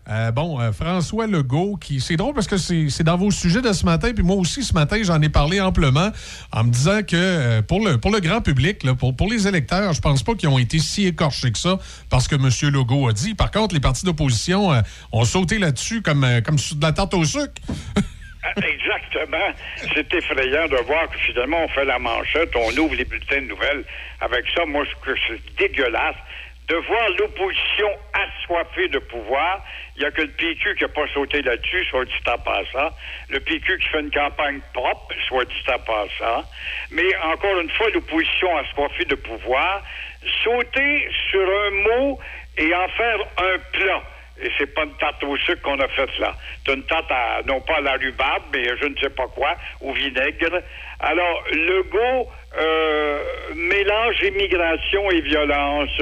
[0.10, 3.62] Euh, bon, euh, François Legault, qui c'est drôle parce que c'est c'est dans vos sujets
[3.62, 6.12] de ce matin, puis moi aussi ce matin j'en ai parlé amplement
[6.52, 9.48] en me disant que euh, pour le pour le grand public, là, pour, pour les
[9.48, 11.78] électeurs, je pense pas qu'ils ont été si écorchés que ça
[12.10, 12.50] parce que M.
[12.74, 13.34] Legault a dit.
[13.34, 14.82] Par contre, les partis d'opposition euh,
[15.14, 17.62] ont sauté là-dessus comme, euh, comme de la tarte au sucre.
[18.58, 19.54] Exactement.
[19.94, 23.48] C'est effrayant de voir que finalement, on fait la manchette, on ouvre les bulletins de
[23.48, 23.84] nouvelles.
[24.20, 26.16] Avec ça, moi, je trouve que c'est dégueulasse
[26.68, 29.64] de voir l'opposition assoiffée de pouvoir.
[29.96, 32.96] Il n'y a que le PQ qui n'a pas sauté là-dessus, soit dit en passant.
[33.30, 36.44] Le PQ qui fait une campagne propre, soit dit en passant.
[36.92, 39.82] Mais encore une fois, l'opposition assoiffée de pouvoir,
[40.44, 42.20] sauter sur un mot
[42.58, 44.04] et en faire un plat.
[44.40, 46.36] Et c'est pas une tarte au sucre qu'on a faite là.
[46.66, 49.56] C'est une tarte à, non pas à la rhubarbe, mais je ne sais pas quoi,
[49.82, 50.62] au vinaigre.
[51.00, 53.20] Alors, Legault euh,
[53.56, 56.02] mélange immigration et violence.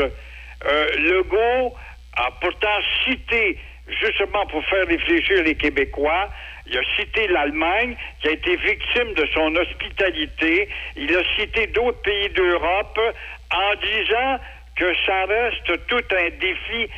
[0.66, 1.76] Euh, Legault
[2.18, 3.58] a pourtant cité,
[4.02, 6.30] justement pour faire réfléchir les Québécois,
[6.68, 10.68] il a cité l'Allemagne, qui a été victime de son hospitalité.
[10.96, 13.00] Il a cité d'autres pays d'Europe
[13.52, 14.40] en disant
[14.76, 16.90] que ça reste tout un défi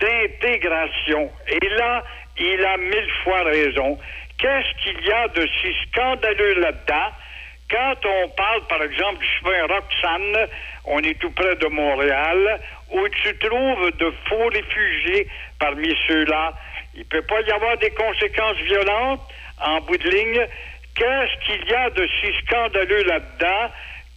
[0.00, 1.30] d'intégration.
[1.48, 2.04] Et là,
[2.38, 3.98] il a mille fois raison.
[4.38, 7.12] Qu'est-ce qu'il y a de si scandaleux là-dedans?
[7.70, 10.48] Quand on parle, par exemple, du chemin Roxane,
[10.84, 16.54] on est tout près de Montréal, où tu trouves de faux réfugiés parmi ceux-là,
[16.94, 19.20] il peut pas y avoir des conséquences violentes
[19.60, 20.46] en bout de ligne.
[20.94, 23.70] Qu'est-ce qu'il y a de si scandaleux là-dedans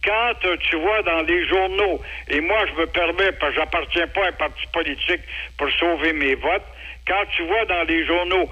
[0.04, 4.06] quand euh, tu vois dans les journaux, et moi je me permets, parce que j'appartiens
[4.08, 5.20] pas à un parti politique
[5.58, 6.64] pour sauver mes votes,
[7.06, 8.48] quand tu vois dans les journaux,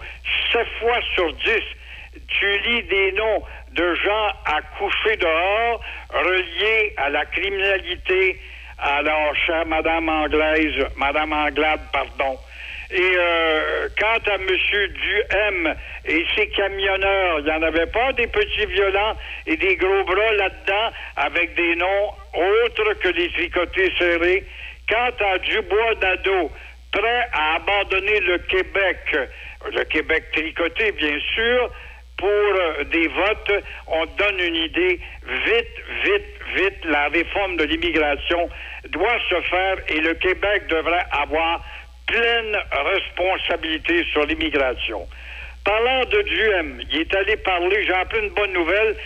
[0.52, 1.52] 7 fois sur 10,
[2.28, 8.40] tu lis des noms de gens à coucher dehors reliés à la criminalité.
[8.80, 12.38] Alors, chère Madame Anglaise, Madame Anglade, pardon.
[12.90, 14.46] Et euh, quant à M.
[14.46, 15.74] Duhem
[16.06, 20.32] et ses camionneurs, il n'y en avait pas des petits violents et des gros bras
[20.32, 24.44] là-dedans avec des noms autres que les tricotés serrés.
[24.88, 26.50] Quant à Dubois Nadeau,
[26.92, 29.18] prêt à abandonner le Québec,
[29.70, 31.70] le Québec tricoté, bien sûr,
[32.18, 33.52] pour euh, des votes,
[33.86, 35.00] on donne une idée.
[35.46, 38.48] Vite, vite, vite, la réforme de l'immigration
[38.90, 41.64] doit se faire et le Québec devrait avoir
[42.06, 45.06] pleine responsabilité sur l'immigration.
[45.64, 48.96] Parlant de Duhem, il est allé parler, j'ai appris une bonne nouvelle.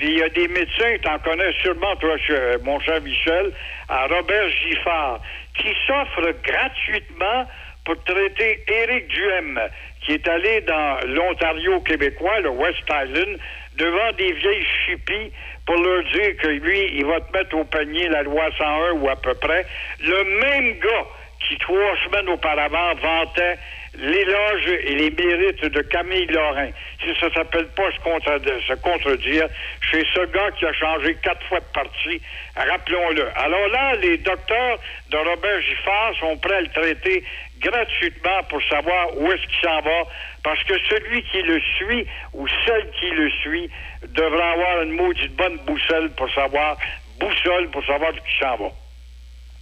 [0.00, 3.50] Il y a des médecins, tu en connais sûrement, toi, cher- mon cher Michel,
[3.88, 5.20] à Robert Giffard,
[5.58, 7.46] qui s'offre gratuitement
[7.84, 9.60] pour traiter Éric Duhem,
[10.02, 13.38] qui est allé dans l'Ontario québécois, le West Island,
[13.76, 15.32] devant des vieilles chippies
[15.66, 19.08] pour leur dire que lui, il va te mettre au panier la loi 101 ou
[19.08, 19.64] à peu près.
[20.00, 21.06] Le même gars
[21.48, 23.58] qui, trois semaines auparavant, vantait
[23.98, 26.70] l'éloge et les mérites de Camille Lorrain.
[27.02, 29.48] Si ça s'appelle pas se, se contredire,
[29.90, 32.20] c'est ce gars qui a changé quatre fois de parti,
[32.56, 33.26] rappelons-le.
[33.36, 34.78] Alors là, les docteurs
[35.10, 37.24] de Robert Giffard sont prêts à le traiter
[37.62, 40.02] gratuitement pour savoir où est-ce qu'il s'en va,
[40.42, 43.70] parce que celui qui le suit ou celle qui le suit
[44.14, 46.76] devra avoir une maudite bonne boussole pour savoir,
[47.20, 48.70] boussole pour savoir où il s'en va.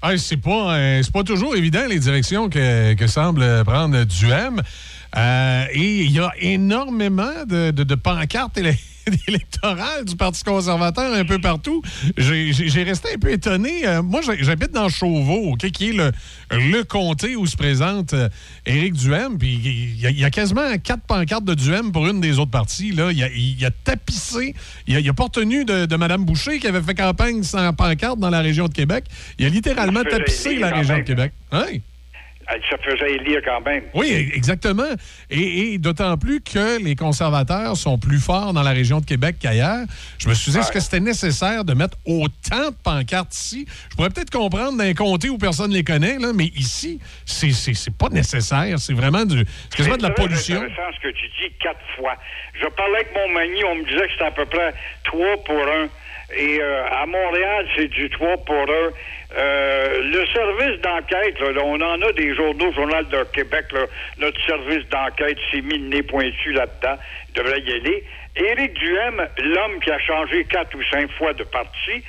[0.02, 4.62] Ah, c'est pas, euh, pas toujours évident les directions que, que semble prendre Duhem.
[5.16, 8.78] Euh, et il y a énormément de, de- de pancartes éle-
[9.28, 11.82] électorales du Parti conservateur un peu partout.
[12.16, 13.86] J'ai resté un peu étonné.
[13.86, 16.12] Euh, moi, j'habite dans Chauveau, qui est le,
[16.50, 18.28] le comté où se présente euh,
[18.66, 19.38] Éric Duhem.
[19.38, 22.38] Puis il y, a- il y a quasiment quatre pancartes de Duhem pour une des
[22.38, 22.92] autres parties.
[22.92, 23.10] Là.
[23.12, 24.54] Il, a, il a tapissé.
[24.86, 27.72] Il a, il a pas retenu de, de Mme Boucher qui avait fait campagne sans
[27.72, 29.04] pancarte dans la région de Québec.
[29.38, 31.02] Il a littéralement tapissé la région de.
[31.02, 31.32] Québec.
[31.52, 31.66] Hein?
[32.52, 33.84] Elle se faisait élire quand même.
[33.94, 34.82] Oui, exactement.
[35.30, 39.36] Et, et d'autant plus que les conservateurs sont plus forts dans la région de Québec
[39.40, 39.84] qu'ailleurs.
[40.18, 43.66] Je me suis dit, est-ce que c'était nécessaire de mettre autant de pancartes ici?
[43.90, 47.52] Je pourrais peut-être comprendre d'un comté où personne ne les connaît, là, mais ici, c'est-
[47.52, 48.78] c'est c'est pas nécessaire.
[48.78, 49.44] C'est vraiment du,
[49.76, 50.56] c'est de la pollution.
[50.56, 52.14] intéressant ce que tu dis quatre fois.
[52.60, 55.56] Je parlais avec mon mani, on me disait que c'était à peu près 3 pour
[55.62, 55.88] 1.
[56.36, 58.64] Et euh, à Montréal, c'est du 3 pour 1.
[59.36, 63.86] Euh, le service d'enquête, on en a des journaux, Journal de Québec, là,
[64.18, 66.96] notre service d'enquête s'est mis le nez pointu là-dedans.
[67.28, 68.04] Il devrait y aller.
[68.36, 72.02] Éric Duhem, l'homme qui a changé quatre ou cinq fois de parti,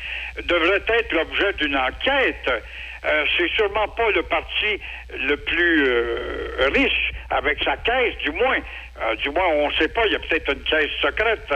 [0.44, 2.64] devrait être l'objet d'une enquête.
[3.04, 4.80] Euh, c'est sûrement pas le parti
[5.28, 8.58] le plus euh, riche avec sa caisse, du moins.
[9.02, 11.52] Euh, du moins, on ne sait pas, il y a peut-être une caisse secrète.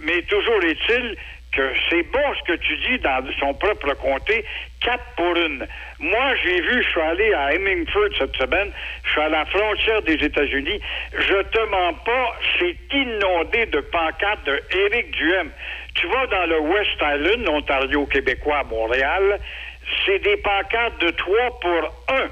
[0.00, 1.16] Mais toujours est-il
[1.52, 4.44] que c'est bon ce que tu dis dans son propre comté,
[4.80, 5.66] quatre pour une.
[5.98, 8.70] Moi, j'ai vu, je suis allé à Hemingford cette semaine,
[9.04, 10.80] je suis à la frontière des États-Unis,
[11.12, 14.60] je te mens pas, c'est inondé de pancartes de
[15.12, 15.50] Duhem.
[15.94, 19.40] Tu vas dans le West Island, l'Ontario québécois Montréal,
[20.04, 22.28] c'est des pancartes de 3 pour 1.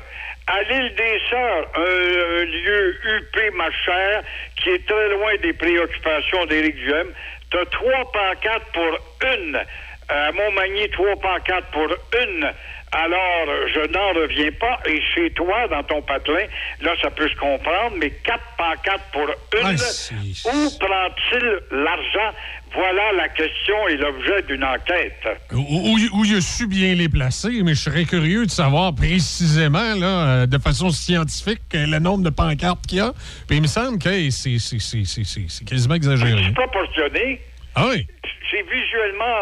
[0.49, 4.23] À l'île des Sœurs, un, un lieu huppé, ma chère,
[4.57, 7.09] qui est très loin des préoccupations d'Éric Duhem,
[7.51, 8.99] t'as trois pancartes pour
[9.35, 9.61] une.
[10.09, 11.89] À Montmagny, trois pancartes pour
[12.23, 12.51] une.
[12.93, 14.79] Alors, je n'en reviens pas.
[14.87, 16.47] Et chez toi, dans ton patelin,
[16.81, 19.65] là, ça peut se comprendre, mais quatre pancartes pour une.
[19.65, 22.33] Ah, Où prend-il l'argent?
[22.77, 25.27] Voilà la question et l'objet d'une enquête.
[25.53, 28.95] Où, où- où il a su bien les placer, mais je serais curieux de savoir
[28.95, 30.07] précisément, là,
[30.43, 33.13] euh, de façon scientifique, euh, le nombre de pancartes qu'il y a.
[33.49, 36.43] Puis il me semble que hey, c'est quasiment exagéré.
[36.47, 37.41] C'est proportionné.
[37.75, 38.07] Ah oui?
[38.51, 39.37] C'est visuellement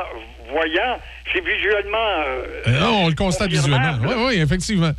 [0.53, 0.99] voyant.
[1.33, 1.99] C'est visuellement.
[1.99, 3.99] euh, Euh, non, on le constate visuellement.
[4.03, 4.92] Oui, oui, effectivement.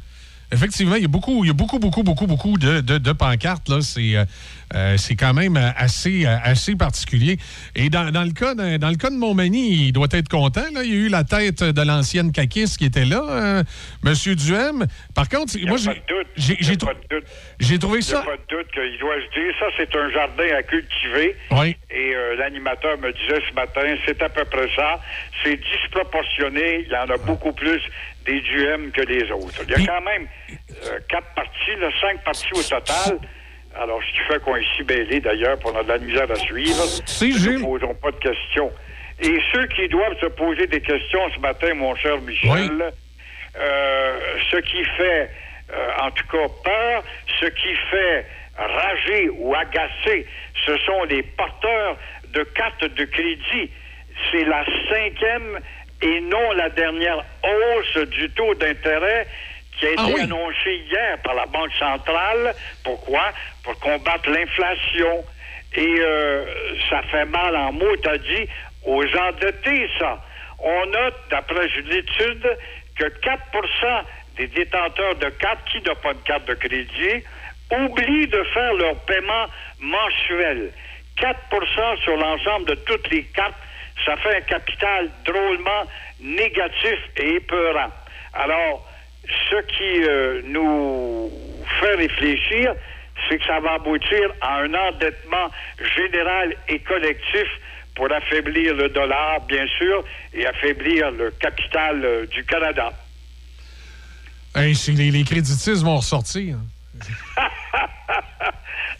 [0.51, 3.11] Effectivement, il y a beaucoup, il y a beaucoup, beaucoup, beaucoup, beaucoup de, de- de
[3.13, 3.67] pancartes.
[3.67, 3.81] Là.
[3.81, 4.25] C'est, euh,
[4.73, 7.37] euh, c'est quand même euh, assez, euh, assez particulier.
[7.75, 10.65] Et dans, dans le cas de, dans le cas de Montmagny, il doit être content.
[10.73, 10.83] Là.
[10.83, 13.63] Il y a eu la tête de l'ancienne caquiste qui était là,
[14.03, 14.85] Monsieur Duhem.
[15.13, 16.01] Par contre, moi, j'ai,
[16.35, 16.89] j'ai, j'ai trou-
[17.59, 18.21] j'ai trouvé Il n'y a ça...
[18.23, 21.35] pas de doute qu'il doit se dire ça, c'est un jardin à cultiver.
[21.51, 21.75] Oui.
[21.89, 24.99] Et euh, l'animateur me disait ce matin, c'est à peu près ça.
[25.43, 26.85] C'est disproportionné.
[26.85, 27.81] Il y en a beaucoup plus
[28.25, 29.61] des duèmes que des autres.
[29.67, 30.27] Il y a quand même
[30.85, 33.19] euh, quatre parties, là, cinq parties au total.
[33.77, 36.31] Alors, ce qui fait qu'on est si mêlés, d'ailleurs, pour on a de la misère
[36.31, 36.83] à suivre.
[37.21, 38.71] Nous ne posons pas de questions.
[39.21, 42.93] Et ceux qui doivent se poser des questions ce matin, mon cher Michel,
[43.57, 44.19] euh,
[44.51, 45.29] ce qui fait,
[45.73, 47.03] euh, en tout cas, peur,
[47.39, 48.25] ce qui fait
[48.57, 50.25] rager ou agacer,
[50.65, 51.97] ce sont les porteurs
[52.33, 53.69] de cartes de crédit.
[54.31, 55.59] C'est la cinquième
[56.01, 59.27] et non la dernière hausse du taux d'intérêt
[59.79, 60.21] qui a été Ah oui.
[60.21, 62.55] annoncée hier par la Banque centrale.
[62.83, 63.31] Pourquoi?
[63.63, 65.23] Pour combattre l'inflation.
[65.75, 66.45] Et euh,
[66.89, 68.47] ça fait mal en mots, t'as dit,
[68.85, 70.23] aux endettés, ça.
[70.59, 72.57] On note, d'après une étude,
[72.97, 74.03] que 4%
[74.37, 77.23] des détenteurs de cartes qui n'ont pas de carte de crédit
[77.71, 79.45] oublient de faire leur paiement
[79.79, 80.71] mensuel.
[81.17, 83.55] 4% sur l'ensemble de toutes les cartes,
[84.05, 85.83] ça fait un capital drôlement
[86.21, 87.91] négatif et épeurant.
[88.33, 88.85] Alors,
[89.49, 91.31] ce qui euh, nous
[91.79, 92.73] fait réfléchir,
[93.27, 95.49] c'est que ça va aboutir à un endettement
[95.95, 97.47] général et collectif
[97.95, 100.03] pour affaiblir le dollar, bien sûr,
[100.33, 102.91] et affaiblir le capital euh, du Canada.
[104.53, 106.57] Hey, les, les créditistes vont ressortir.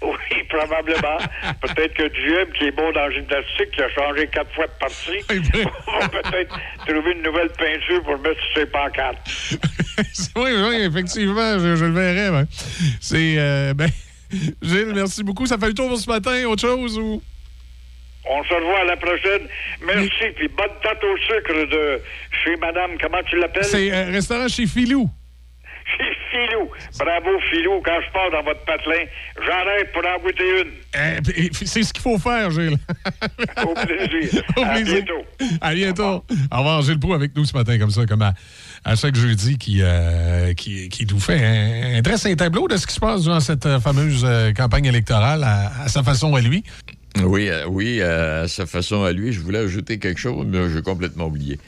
[0.06, 1.18] oui, probablement.
[1.62, 4.72] peut-être que GM, qui est bon dans la gymnastique, qui a changé quatre fois de
[4.80, 5.20] partie,
[6.00, 6.56] va peut-être
[6.88, 9.30] trouver une nouvelle peinture pour mettre sur ses pancartes.
[10.36, 12.32] oui, oui, effectivement, je, je le verrai.
[12.32, 12.48] Ben.
[13.02, 13.36] C'est.
[13.38, 13.90] euh, ben,
[14.62, 15.46] Gilles, merci beaucoup.
[15.46, 16.46] Ça fait le tour pour ce matin.
[16.46, 17.22] Autre chose ou?
[18.28, 19.48] On se revoit à la prochaine.
[19.86, 22.02] Merci, puis bonne tarte au sucre de
[22.44, 23.64] chez Madame, comment tu l'appelles?
[23.66, 25.08] C'est euh, restaurant chez Filou.
[25.86, 26.16] Chez.
[27.00, 27.82] Bravo, Filou.
[27.84, 29.06] Quand je pars dans votre patelin,
[29.46, 30.72] j'arrête pour en goûter une.
[31.00, 31.20] Euh,
[31.54, 32.78] puis, c'est ce qu'il faut faire, Gilles.
[33.64, 34.44] Au plaisir.
[34.58, 35.04] Au À plaisir.
[35.04, 35.58] bientôt.
[35.62, 36.24] À bientôt.
[36.52, 38.34] Au revoir, Gilles Proux avec nous ce matin, comme ça, comme à,
[38.84, 42.76] à chaque jeudi, qui, euh, qui, qui nous fait un, un dresse un tableau de
[42.78, 46.36] ce qui se passe durant cette euh, fameuse euh, campagne électorale à, à sa façon
[46.36, 46.64] à lui.
[47.24, 49.32] Oui, euh, oui, euh, à sa façon à lui.
[49.32, 51.60] Je voulais ajouter quelque chose, mais j'ai complètement oublié.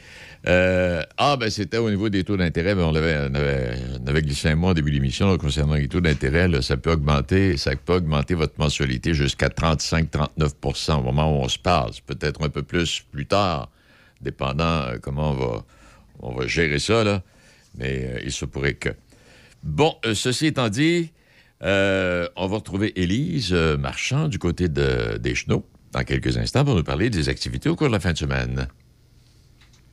[0.46, 2.76] Euh, ah, ben c'était au niveau des taux d'intérêt.
[2.76, 6.62] Ben, on, avait, glissé un mot en début d'émission là, concernant les taux d'intérêt.
[6.62, 11.58] Ça peut augmenter, ça peut augmenter votre mensualité jusqu'à 35-39% au moment où on se.
[11.92, 13.70] C'est Peut-être un peu plus plus tard,
[14.22, 15.64] dépendant euh, comment
[16.20, 17.24] on va, gérer ça.
[17.78, 18.90] Mais euh, il se pourrait que.
[19.64, 21.12] Bon, ceci étant dit,
[21.62, 21.66] on
[22.48, 27.10] va retrouver Élise Marchand du côté de, des Chenaux dans quelques instants pour nous parler
[27.10, 28.68] des activités au cours de la fin de semaine.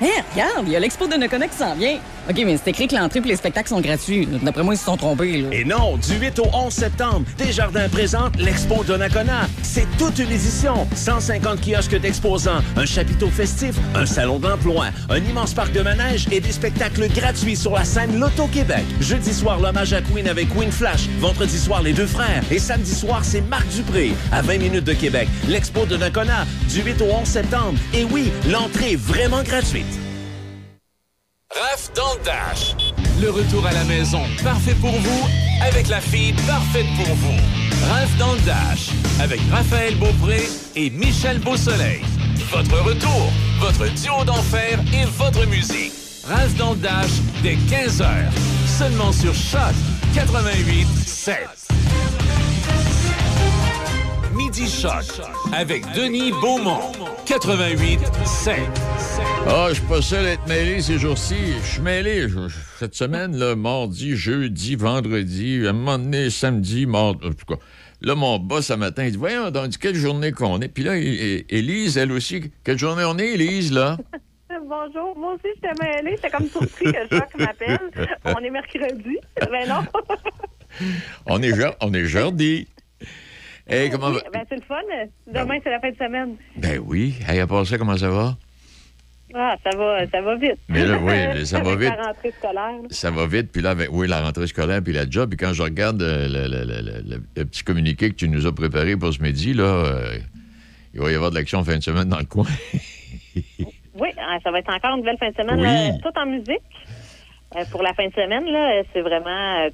[0.00, 1.98] Hé, regarde, il y a l'expo de Naconex qui s'en vient.
[2.30, 4.28] OK, mais c'est écrit que l'entrée et les spectacles sont gratuits.
[4.42, 5.38] D'après moi, ils se sont trompés.
[5.38, 5.48] Là.
[5.50, 9.48] Et non, du 8 au 11 septembre, Desjardins présente l'Expo Donnacona.
[9.64, 10.86] C'est toute une édition.
[10.94, 16.38] 150 kiosques d'exposants, un chapiteau festif, un salon d'emploi, un immense parc de manège et
[16.38, 18.84] des spectacles gratuits sur la scène Loto-Québec.
[19.00, 21.08] Jeudi soir, l'hommage à Queen avec Queen Flash.
[21.18, 22.44] Vendredi soir, les deux frères.
[22.52, 24.12] Et samedi soir, c'est Marc Dupré.
[24.30, 27.78] À 20 minutes de Québec, l'Expo Donnacona, du 8 au 11 septembre.
[27.92, 29.87] Et oui, l'entrée est vraiment gratuite.
[31.60, 32.76] Raph dans le Dash.
[33.20, 35.28] Le retour à la maison, parfait pour vous,
[35.60, 37.36] avec la fille parfaite pour vous.
[37.88, 38.90] Raph dans le Dash,
[39.20, 42.00] avec Raphaël Beaupré et Michel Beausoleil.
[42.52, 45.92] Votre retour, votre duo d'enfer et votre musique.
[46.28, 47.10] Raph dans le Dash,
[47.42, 48.06] dès 15h.
[48.78, 49.74] Seulement sur Choc
[50.14, 51.77] 88 7.
[54.38, 55.20] Midi Choc,
[55.52, 56.92] avec Denis Beaumont.
[57.26, 58.54] 88 7.
[59.46, 61.34] Ah, je suis pas seul à être mêlé ces jours-ci.
[61.62, 62.26] Je suis mêlé
[62.78, 67.26] cette semaine, là, mardi, jeudi, vendredi, à un moment donné, samedi, mardi.
[67.26, 67.60] En tout cas,
[68.00, 70.68] là, mon boss, ce matin, il dit Voyons, donc, quelle journée qu'on est?
[70.68, 73.98] Puis là, Élise, elle aussi, quelle journée on est, Élise, là?
[74.68, 77.78] Bonjour, moi aussi j'étais mêlée, j'étais comme surpris que Jacques m'appelle.
[78.24, 79.16] On est mercredi.
[79.50, 79.82] Ben non.
[81.26, 82.66] On est, je- on est jeudi.
[83.68, 84.16] Hey, comment va?
[84.16, 84.80] Oui, ben c'est le fun.
[85.26, 86.36] Demain c'est la fin de semaine.
[86.56, 87.14] Ben oui.
[87.28, 88.36] Hey, à part ça, comment ça va?
[89.34, 90.56] Ah, ça va, ça va vite.
[90.68, 91.92] Mais là, oui, mais ça va vite.
[91.94, 92.80] La rentrée scolaire.
[92.88, 95.52] Ça va vite, puis là, avec, oui, la rentrée scolaire, puis la job, puis quand
[95.52, 98.54] je regarde euh, le, le- le- le- le- le petit communiqué que tu nous as
[98.54, 100.18] préparé pour ce midi, là, euh,
[100.94, 102.46] il va y avoir de l'action fin de semaine dans le coin.
[104.00, 105.64] Oui, hein, ça va être encore une belle fin de semaine, Oui.
[105.64, 106.62] là, tout en musique.
[107.56, 109.68] Euh, pour la fin de semaine, là, euh, c'est vraiment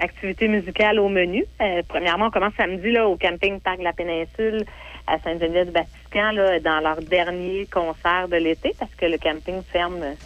[0.00, 1.44] euh, euh, activité musicale au menu.
[1.60, 4.64] Euh, premièrement, on commence samedi là, au camping Parc de la Péninsule
[5.06, 10.16] à Sainte-Geneviève-du-Batiscan là, dans leur dernier concert de l'été parce que le camping ferme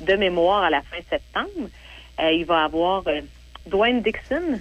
[0.00, 1.68] de mémoire à la fin septembre.
[2.20, 3.20] Euh, il va y avoir euh,
[3.66, 4.60] Dwayne Dixon.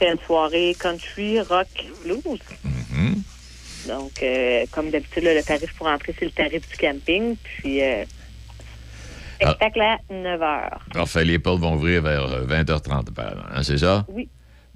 [0.00, 1.68] C'est une soirée country, rock,
[2.02, 2.38] blues.
[3.86, 7.36] Donc, euh, comme d'habitude, là, le tarif pour entrer, c'est le tarif du camping.
[7.36, 7.80] Puis,
[9.42, 10.70] euh, spectacle à 9 h.
[10.96, 13.42] Enfin, les portes vont ouvrir vers euh, 20h30, apparemment.
[13.50, 14.04] Hein, c'est ça?
[14.08, 14.28] Oui,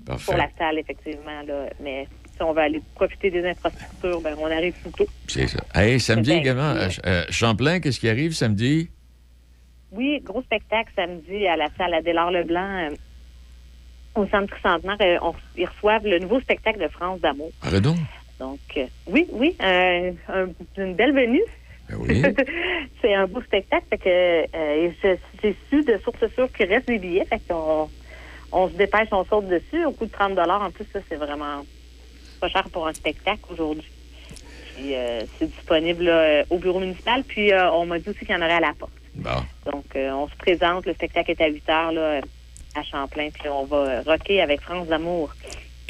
[0.04, 0.24] Parfait.
[0.26, 1.42] pour la salle, effectivement.
[1.46, 1.68] Là.
[1.80, 2.06] Mais
[2.36, 5.06] si on veut aller profiter des infrastructures, ben, on arrive plus tôt.
[5.26, 5.60] C'est ça.
[5.74, 8.90] Hey, samedi également, euh, euh, Champlain, qu'est-ce qui arrive samedi?
[9.90, 12.94] Oui, gros spectacle samedi à la salle Adélard Leblanc euh,
[14.16, 14.96] au Centre Tricentenaire.
[15.00, 17.50] Euh, on, ils reçoivent le nouveau spectacle de France d'amour.
[17.60, 17.94] Pardon?
[18.38, 21.42] Donc, euh, oui, oui, euh, un- une belle venue.
[21.88, 22.22] Ben oui.
[23.00, 23.86] c'est un beau spectacle.
[23.90, 24.90] Fait que, euh,
[25.42, 27.24] j'ai su de sources sûres qu'il reste des billets.
[27.24, 27.88] Fait qu'on
[28.52, 29.84] on se dépêche, on saute dessus.
[29.84, 31.64] Au coût de 30 En plus, ça, c'est vraiment
[32.40, 33.90] pas cher pour un spectacle aujourd'hui.
[34.76, 37.24] Puis, euh, c'est disponible là, euh, au bureau municipal.
[37.24, 38.92] Puis, euh, on m'a dit aussi qu'il y en aurait à la porte.
[39.14, 39.42] Bon.
[39.70, 40.86] Donc, on se présente.
[40.86, 42.20] Le spectacle est à 8 heures là,
[42.76, 43.28] à Champlain.
[43.32, 45.34] Puis, on va rocker avec France d'amour.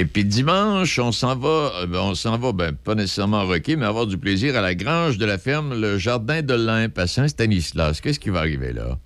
[0.00, 3.74] Et puis dimanche, on s'en va, euh, ben, on s'en va, ben, pas nécessairement rocker,
[3.74, 7.08] mais avoir du plaisir à la grange de la ferme, le jardin de l'Imp à
[7.08, 8.00] Saint-Stanislas.
[8.00, 8.96] Qu'est-ce qui va arriver là?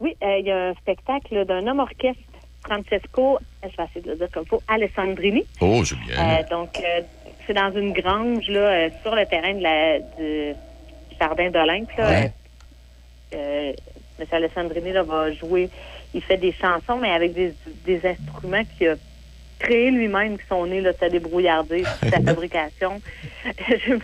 [0.00, 2.20] Oui, euh, il y a un spectacle d'un homme orchestre,
[2.64, 5.44] Francesco, je vais essayer de le dire comme il faut, Alessandrini.
[5.60, 6.18] Oh, c'est bien.
[6.18, 7.02] Euh, donc, euh,
[7.46, 10.54] c'est dans une grange, là, sur le terrain de la, du
[11.20, 11.90] jardin d'Olympe.
[11.98, 12.32] Ouais.
[13.30, 14.26] M.
[14.32, 15.70] Alessandrini là, va jouer.
[16.12, 18.96] Il fait des chansons, mais avec des, des instruments qu'il a
[19.62, 23.00] créés lui-même, qui sont nés là, de sa débrouillardise, de sa fabrication.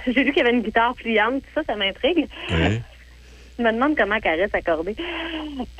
[0.06, 2.26] J'ai lu qu'il y avait une guitare pliante, tout ça, ça m'intrigue.
[2.50, 2.80] Oui.
[3.58, 4.94] Je me demande comment elle reste accordée.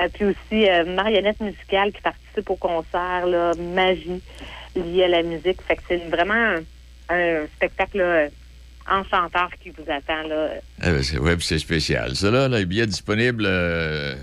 [0.01, 4.21] Euh, puis aussi, euh, marionnette musicale qui participe au concert, là, magie
[4.75, 5.63] liée à la musique.
[5.63, 6.57] Fait que c'est vraiment un,
[7.15, 8.27] un spectacle là,
[8.91, 10.49] enchanteur qui vous attend là,
[10.83, 12.17] Eh ben, c'est, ouais, c'est spécial.
[12.17, 13.45] Ça, là, les billets disponibles.
[13.47, 14.15] euh,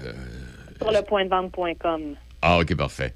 [0.77, 2.01] sur le point de vente.com.
[2.41, 3.13] Ah, OK, parfait.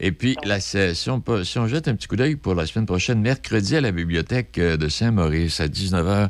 [0.00, 2.66] Et puis, la, si, on, peut- si on jette un petit coup d'œil pour la
[2.66, 6.28] semaine prochaine, mercredi à la bibliothèque euh, de Saint-Maurice à 19h,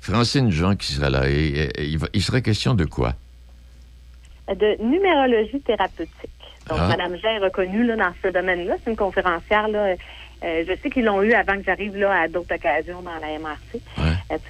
[0.00, 1.28] Francine Jean qui sera là.
[1.28, 1.34] Et,
[1.78, 3.14] et- et il, sera question de quoi?
[4.48, 6.10] de numérologie thérapeutique.
[6.68, 6.88] Donc, Ah.
[6.88, 8.74] Mme Jean est reconnue là, dans ce domaine-là.
[8.84, 9.68] C'est une conférencière.
[9.68, 9.94] Là.
[10.44, 13.38] Euh, je sais qu'ils l'ont eu avant que j'arrive là à d'autres occasions dans la
[13.38, 13.80] MRC.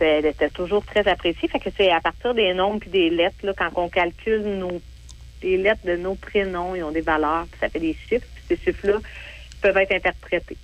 [0.00, 1.48] Elle était toujours très appréciée.
[1.48, 4.80] Fait que c'est à partir des nombres puis des lettres, là, quand on calcule nos
[5.42, 8.72] les lettres de nos prénoms, ils ont des valeurs, puis ça fait des chiffres, ces
[8.72, 8.98] chiffres-là
[9.60, 10.56] peuvent être interprétés.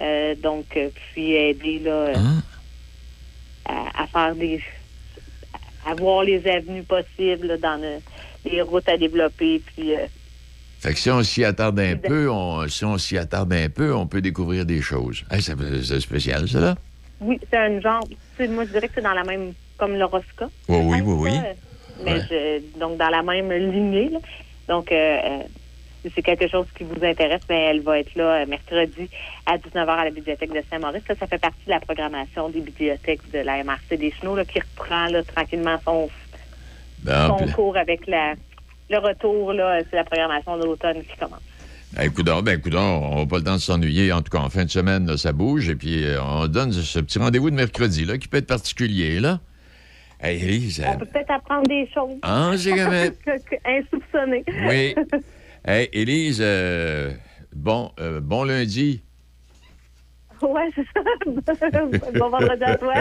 [0.00, 2.14] Euh, donc, euh, puis aider là, euh,
[3.66, 4.62] à, à faire des
[5.86, 8.00] à voir les avenues possibles là, dans le-
[8.50, 10.06] les routes à développer, puis euh,
[10.78, 13.94] Fait que si on s'y attarde un peu, on, si on s'y attarde un peu,
[13.94, 15.24] on peut découvrir des choses.
[15.30, 16.74] Hey, c'est spécial, ça, là?
[17.20, 18.08] Oui, c'est un genre.
[18.38, 19.52] Moi, je dirais que c'est dans la même.
[19.76, 20.52] Comme l'horoscope.
[20.68, 21.40] Oui, oui, oui, oui.
[22.02, 22.20] Mais Ouais.
[22.30, 24.08] je- donc, dans la même lignée.
[24.10, 24.18] là.
[24.68, 25.42] Donc, euh,
[26.02, 29.08] si c'est quelque chose qui vous intéresse, ben, elle va être là euh, mercredi
[29.46, 31.02] à 19h à la bibliothèque de Saint-Maurice.
[31.08, 34.44] Là, ça fait partie de la programmation des bibliothèques de la MRC des Chenaux là,
[34.44, 36.08] qui reprend là, tranquillement son,
[37.02, 38.34] Ben, son cours avec la,
[38.88, 39.52] le retour.
[39.52, 41.40] là, C'est la programmation de l'automne qui commence.
[41.92, 44.12] Ben, coudonc, ben, coudonc, on n'a pas le temps de s'ennuyer.
[44.12, 45.68] En tout cas, en fin de semaine, là, ça bouge.
[45.68, 49.18] Et puis, euh, on donne ce petit rendez-vous de mercredi, là, qui peut être particulier,
[49.18, 49.40] là.
[50.22, 52.18] Hey, On peut peut-être apprendre des choses.
[52.22, 53.14] Ah, c'est quand même-
[53.64, 54.44] insoupçonnées.
[54.68, 54.94] Oui.
[55.64, 57.12] Hey, Élise, euh,
[57.54, 59.02] bon, euh, bon lundi.
[60.40, 61.02] Ouais, c'est ça.
[62.18, 62.94] bon vendredi à toi.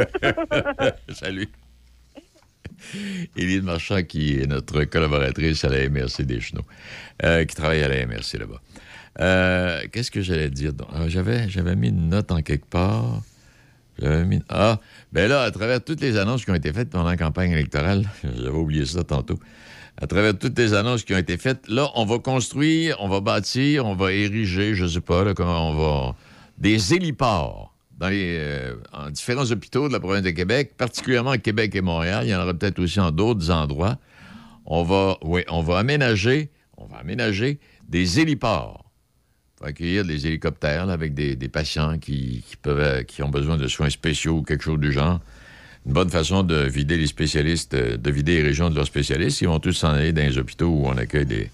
[1.09, 1.47] Salut.
[3.37, 6.65] Élise Marchand, qui est notre collaboratrice à la MRC des Chenaux,
[7.23, 8.61] euh, qui travaille à la MRC là-bas.
[9.21, 10.73] Euh, Qu'est-ce que j'allais dire?
[10.93, 13.21] Ah, J'avais, j'avais mis une note en quelque part.
[14.01, 14.41] J'avais mis...
[14.49, 14.79] Ah,
[15.11, 18.03] ben là, à travers toutes les annonces qui ont été faites pendant la campagne électorale,
[18.23, 19.39] j'avais oublié ça tantôt,
[20.01, 23.19] à travers toutes les annonces qui ont été faites, là, on va construire, on va
[23.19, 26.15] bâtir, on va ériger, je sais pas, là, comment on va...
[26.57, 31.37] des héliports dans les, euh, en différents hôpitaux de la province de Québec, particulièrement à
[31.37, 32.25] Québec et Montréal.
[32.25, 33.97] Il y en aura peut-être aussi en d'autres endroits.
[34.65, 38.89] On va, oui, on va aménager, on va aménager des héliports
[39.57, 43.67] pour accueillir des hélicoptères avec des, patients qui, qui peuvent, euh, qui ont besoin de
[43.67, 45.19] soins spéciaux ou quelque chose du genre.
[45.85, 49.41] Une bonne façon de vider les spécialistes, euh, de vider les régions de leurs spécialistes.
[49.41, 51.49] Ils vont tous s'en aller dans les hôpitaux où on accueille des,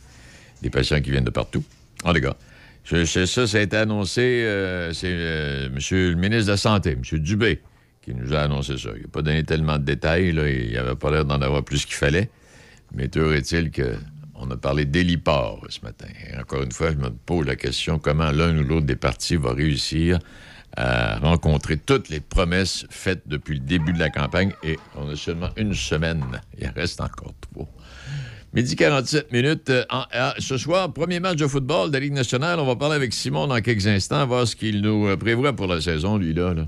[0.71, 1.63] patients qui viennent de partout.
[2.03, 2.36] En tout cas,
[2.84, 6.91] je ça, ça a été annoncé, euh, c'est euh, Monsieur le ministre de la Santé,
[6.91, 7.19] M.
[7.19, 7.61] Dubé,
[8.01, 8.89] qui nous a annoncé ça.
[8.95, 11.86] Il n'a pas donné tellement de détails, là, il n'avait pas l'air d'en avoir plus
[11.86, 12.30] qu'il fallait.
[12.93, 16.07] Mais toujours est-il qu'on a parlé d'héliport ce matin.
[16.39, 19.53] Encore une fois, je me pose la question comment l'un ou l'autre des partis va
[19.53, 20.19] réussir
[20.78, 24.53] à rencontrer toutes les promesses faites depuis le début de la campagne.
[24.63, 26.23] Et on a seulement une semaine.
[26.59, 27.67] Il reste encore trois.
[28.53, 29.69] Midi 47 minutes.
[29.69, 29.84] Euh,
[30.39, 32.59] ce soir, premier match de football de la Ligue nationale.
[32.59, 35.67] On va parler avec Simon dans quelques instants, voir ce qu'il nous euh, prévoit pour
[35.67, 36.53] la saison, lui-là.
[36.53, 36.65] là.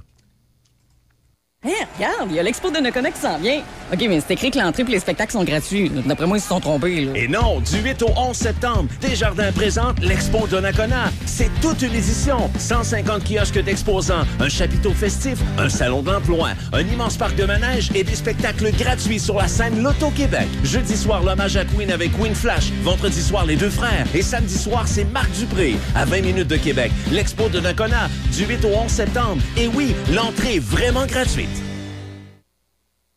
[1.97, 3.61] Regarde, il y a l'expo de Noconoc qui s'en vient.
[3.91, 5.89] OK, mais c'est écrit que l'entrée et les spectacles sont gratuits.
[6.05, 7.11] D'après moi, ils se sont trompés, là.
[7.15, 11.11] Et non, du 8 au 11 septembre, Desjardins présente l'Expo Donnacona.
[11.25, 12.51] C'est toute une édition.
[12.59, 18.03] 150 kiosques d'exposants, un chapiteau festif, un salon d'emploi, un immense parc de manège et
[18.03, 20.47] des spectacles gratuits sur la scène Loto-Québec.
[20.63, 22.71] Jeudi soir, l'hommage à Queen avec Queen Flash.
[22.83, 24.05] Vendredi soir, les deux frères.
[24.13, 25.75] Et samedi soir, c'est Marc Dupré.
[25.95, 29.41] À 20 minutes de Québec, l'Expo Donnacona, du 8 au 11 septembre.
[29.57, 31.47] Et oui, l'entrée est vraiment gratuite.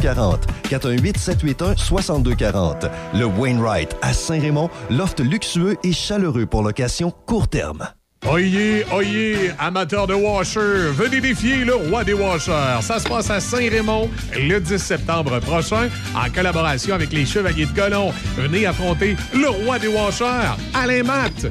[0.00, 0.46] 40.
[0.68, 2.86] 418 781 62 40.
[3.14, 7.88] Le Wainwright à Saint-Raymond, loft luxueux et chaleureux pour location court terme.
[8.28, 12.82] Oyez, oyez, amateurs de washer, venez défier le roi des washers.
[12.82, 17.72] Ça se passe à Saint-Raymond le 10 septembre prochain en collaboration avec les Chevaliers de
[17.72, 18.12] Colomb.
[18.36, 21.46] Venez affronter le roi des washers, Alain Matt.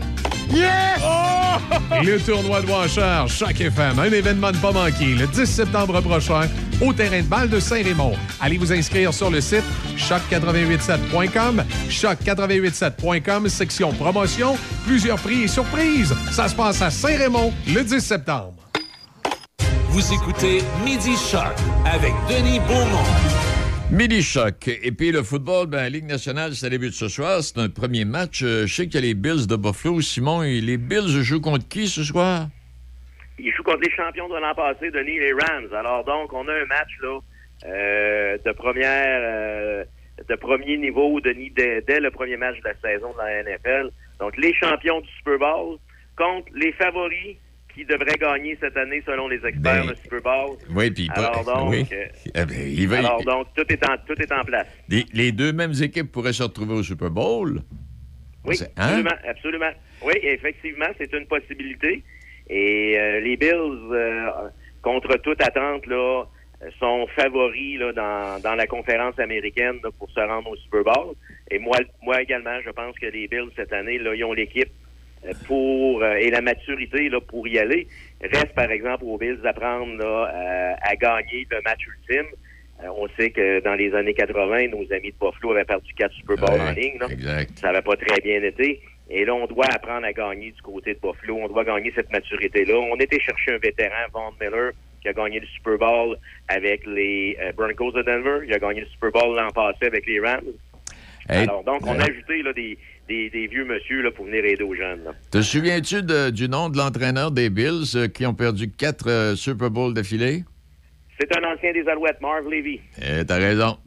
[0.54, 1.02] Yes!
[2.04, 6.48] Le tournoi de Washer, Choc FM, un événement de pas manquer, le 10 septembre prochain,
[6.82, 8.14] au terrain de balle de Saint-Raymond.
[8.40, 9.64] Allez vous inscrire sur le site
[9.98, 14.56] choc887.com, choc887.com, section promotion,
[14.86, 16.14] plusieurs prix et surprises.
[16.32, 18.56] Ça se passe à Saint-Raymond le 10 septembre.
[19.90, 21.54] Vous écoutez Midi Choc
[21.86, 23.04] avec Denis Beaumont.
[23.92, 24.68] Midi Choc.
[24.84, 27.40] Et puis le football, ben, la Ligue nationale, ça débute ce soir.
[27.42, 28.42] C'est un premier match.
[28.44, 30.00] Euh, Je sais qu'il y a les Bills de Buffalo.
[30.02, 32.48] Simon, et les Bills jouent contre qui ce soir?
[33.40, 35.74] Ils jouent contre les champions de l'an passé, Denis, les Rams.
[35.74, 37.20] Alors donc, on a un match là
[37.66, 39.84] euh, de première euh,
[40.28, 43.90] de premier niveau, Denis, dès, dès le premier match de la saison de la NFL.
[44.20, 45.78] Donc, les champions du Super Bowl
[46.18, 47.38] contre les favoris
[47.74, 50.58] qui devraient gagner cette année selon les experts Ben, le Super Bowl.
[50.76, 51.86] Oui, puis pas- Alors donc, oui.
[51.94, 54.68] euh, Eh ben, il va- alors donc, tout est en tout est en place.
[54.90, 57.62] les, les deux mêmes équipes pourraient se retrouver au Super Bowl?
[58.46, 58.68] Oui, hein?
[58.78, 59.72] absolument, absolument.
[60.04, 62.04] Oui, effectivement, c'est une possibilité.
[62.50, 64.30] Et euh, les Bills, euh,
[64.82, 66.24] contre toute attente, là,
[66.80, 71.16] sont favoris là, dans, dans la conférence américaine là, pour se rendre au Super Bowl.
[71.52, 74.70] Et moi, moi également, je pense que les Bills cette année, là, ils ont l'équipe
[75.26, 77.88] euh, pour euh, et la maturité là, pour y aller.
[78.22, 82.28] Reste par exemple aux Bills d'apprendre là, euh, à gagner le match ultime.
[82.84, 86.14] Euh, on sait que dans les années 80, nos amis de Buffalo avaient perdu quatre
[86.14, 86.98] Super Bowls Ouais, en ligne.
[87.00, 87.08] là.
[87.10, 87.52] Exact.
[87.60, 88.82] Ça n'avait pas très bien été.
[89.10, 91.38] Et là, on doit apprendre à gagner du côté de Buffalo.
[91.44, 92.76] On doit gagner cette maturité-là.
[92.78, 96.16] On était chercher un vétéran, Von Miller, qui a gagné le Super Bowl
[96.48, 98.46] avec les euh, Broncos de Denver.
[98.48, 100.44] Il a gagné le Super Bowl l'an passé avec les Rams.
[101.28, 102.12] Hey, Alors, donc, on a hey.
[102.12, 105.04] ajouté là, des, des, des vieux monsieur là, pour venir aider aux jeunes.
[105.04, 105.12] là.
[105.32, 109.72] Te souviens-tu du nom de l'entraîneur des Bills euh, qui ont perdu quatre euh, Super
[109.72, 110.44] Bowls d'affilée?
[111.20, 112.80] C'est un ancien des Alouettes, Marv Levy.
[113.02, 113.78] Eh, T'as raison.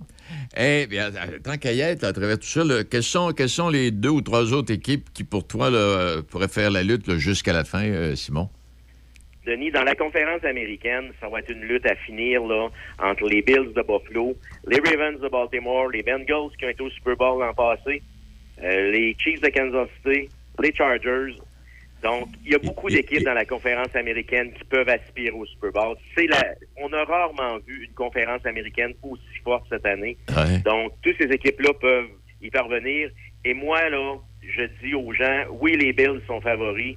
[0.57, 1.11] Eh bien,
[1.43, 4.53] tant qu'à y être, à travers tout ça, quelles, sont, sont les deux ou trois
[4.53, 8.49] autres équipes qui, pour toi, là, pourraient faire la lutte jusqu'à la fin, euh, Simon?
[9.47, 12.69] Denis, dans la conférence américaine, ça va être une lutte à finir là,
[13.01, 14.37] entre les Bills de Buffalo,
[14.69, 18.03] les Ravens de Baltimore, les Bengals qui ont été au Super Bowl l'an passé,
[18.63, 20.29] euh, les Chiefs de Kansas City,
[20.61, 21.35] les Chargers.
[22.03, 25.71] Donc, il y a beaucoup d'équipes dans la conférence américaine qui peuvent aspirer au Super
[25.71, 25.97] Bowl.
[26.17, 26.43] C'est la,
[26.77, 30.17] on a rarement vu une conférence américaine aussi forte cette année.
[30.31, 30.59] Ouais.
[30.65, 33.11] Donc, toutes ces équipes-là peuvent y parvenir.
[33.45, 36.97] Et moi, là, je dis aux gens, oui, les Bills sont favoris,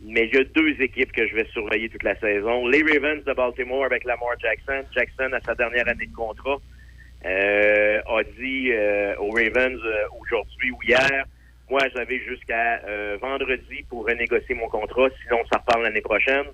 [0.00, 2.66] mais il y a deux équipes que je vais surveiller toute la saison.
[2.68, 4.82] Les Ravens de Baltimore avec Lamar Jackson.
[4.94, 6.56] Jackson, à sa dernière année de contrat,
[7.26, 11.26] euh, a dit euh, aux Ravens euh, aujourd'hui ou hier,
[11.70, 16.46] moi, j'avais jusqu'à euh, vendredi pour renégocier mon contrat, sinon ça reparle l'année prochaine.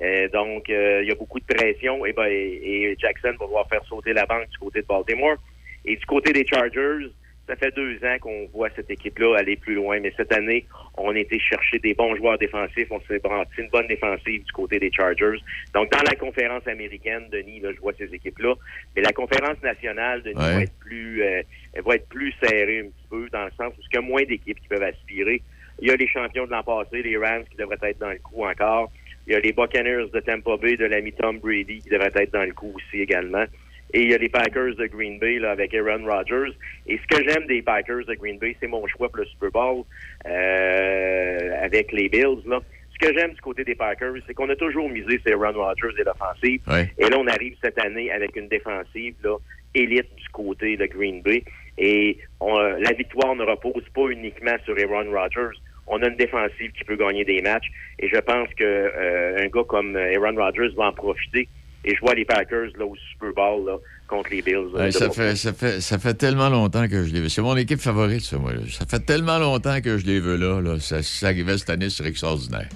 [0.00, 3.46] Euh, donc, euh, il y a beaucoup de pression et, ben, et, et Jackson va
[3.46, 5.36] devoir faire sauter la banque du côté de Baltimore.
[5.84, 7.10] Et du côté des Chargers,
[7.50, 11.10] ça fait deux ans qu'on voit cette équipe-là aller plus loin, mais cette année, on
[11.10, 12.86] a été chercher des bons joueurs défensifs.
[12.90, 15.38] On s'est bâti une bonne défensive du côté des Chargers.
[15.74, 18.54] Donc, dans la conférence américaine, Denis, là, je vois ces équipes-là.
[18.94, 20.54] Mais la conférence nationale, Denis, Ouais.
[20.54, 21.42] va être plus euh,
[21.74, 24.00] elle va être plus serrée un petit peu, dans le sens où il y a
[24.00, 25.42] moins d'équipes qui peuvent aspirer.
[25.80, 28.18] Il y a les champions de l'an passé, les Rams qui devraient être dans le
[28.18, 28.92] coup encore.
[29.26, 32.32] Il y a les Buccaneers de Tampa Bay de l'ami Tom Brady qui devraient être
[32.32, 33.44] dans le coup aussi également.
[33.92, 36.52] Et il y a les Packers de Green Bay là, avec Aaron Rodgers.
[36.86, 39.50] Et ce que j'aime des Packers de Green Bay, c'est mon choix pour le Super
[39.50, 39.84] Bowl
[40.26, 42.42] euh, avec les Bills.
[42.46, 42.60] Là.
[42.92, 45.94] Ce que j'aime du côté des Packers, c'est qu'on a toujours misé sur Aaron Rodgers
[45.98, 46.60] et l'offensive.
[46.68, 46.88] Ouais.
[46.98, 49.36] Et là, on arrive cette année avec une défensive là,
[49.74, 51.42] élite du côté de Green Bay.
[51.78, 55.56] Et on- la victoire ne repose pas uniquement sur Aaron Rodgers.
[55.86, 57.68] On a une défensive qui peut gagner des matchs.
[57.98, 61.48] Et je pense que euh, un gars comme Aaron Rodgers va en profiter
[61.84, 63.76] et je vois les Packers là, au Super Bowl là,
[64.08, 64.54] contre les Bills.
[64.74, 67.28] euh, Ouais, ça, fait, ça, fait, ça fait tellement longtemps que je les veux.
[67.28, 68.52] C'est mon équipe favorite, ça, moi.
[68.52, 68.60] là.
[68.68, 70.60] Ça fait tellement longtemps que je les veux là.
[70.60, 70.78] là.
[70.80, 72.68] Ça, ça arrivait cette année, ce serait extraordinaire.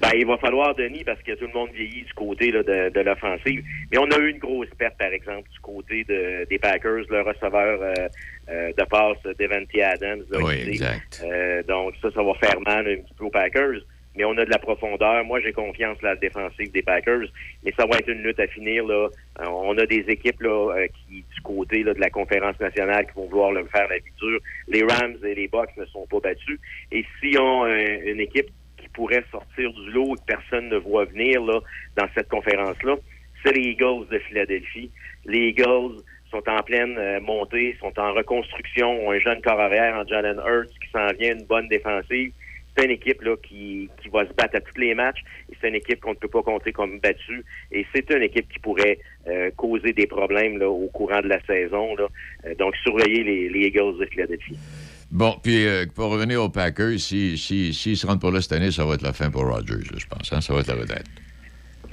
[0.00, 2.90] Ben, il va falloir, Denis, parce que tout le monde vieillit du côté là, de,
[2.92, 3.62] de l'offensive.
[3.90, 7.22] Mais on a eu une grosse perte, par exemple, du côté de- des Packers, le
[7.22, 7.94] receveur euh,
[8.50, 10.24] euh, de passe, Devante Adams.
[10.30, 11.22] là, Oui, exact.
[11.24, 13.80] Euh, donc, ça, ça va faire mal un petit peu aux Packers.
[14.16, 15.24] Mais on a de la profondeur.
[15.24, 17.26] Moi, j'ai confiance dans la défensive des Packers.
[17.64, 18.86] Mais ça va être une lutte à finir.
[18.86, 19.08] Là.
[19.40, 23.06] Euh, On a des équipes là, euh, qui, du côté là, de la conférence nationale,
[23.06, 24.40] qui vont vouloir le faire la vie dure.
[24.68, 26.60] Les Rams et les Bucks ne sont pas battus.
[26.92, 30.76] Et si on euh, une équipe qui pourrait sortir du lot et que personne ne
[30.76, 31.60] voit venir là,
[31.96, 32.96] dans cette conférence-là,
[33.44, 34.90] c'est les Eagles de Philadelphie.
[35.26, 35.96] Les Eagles
[36.30, 40.72] sont en pleine montée, sont en reconstruction, ont un jeune corps arrière en Jalen Hurts
[40.80, 42.32] qui s'en vient, une bonne défensive.
[42.76, 45.20] C'est une équipe là, qui, qui va se battre à tous les matchs
[45.50, 47.44] et c'est une équipe qu'on ne peut pas compter comme battue.
[47.70, 48.98] Et c'est une équipe qui pourrait
[49.28, 51.94] euh, causer des problèmes là, au courant de la saison.
[51.94, 52.08] Là.
[52.46, 54.58] Euh, donc, surveillez les, les Eagles de Philadelphie.
[55.10, 58.52] Bon, puis euh, pour revenir aux Packers, s'ils si, si, se rendent pas là cette
[58.52, 60.32] année, ça va être la fin pour Rodgers, je pense.
[60.32, 60.40] hein.
[60.40, 61.06] Ça va être la retraite.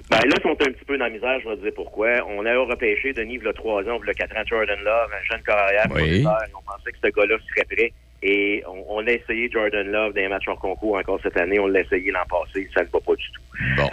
[0.09, 2.09] Ben, là, ils sont un petit peu dans la misère, je vais te dire pourquoi.
[2.27, 4.79] On a repêché, Denis, il y a trois ans, il y a quatre ans, Jordan
[4.83, 5.85] Love, un jeune carrière.
[5.93, 6.25] Oui.
[6.25, 7.93] On pensait que ce gars-là serait prêt.
[8.23, 11.59] Et on, on a essayé Jordan Love dans les matchs en concours encore cette année.
[11.59, 12.69] On l'a essayé l'an passé.
[12.73, 13.41] Ça ne va pas du tout.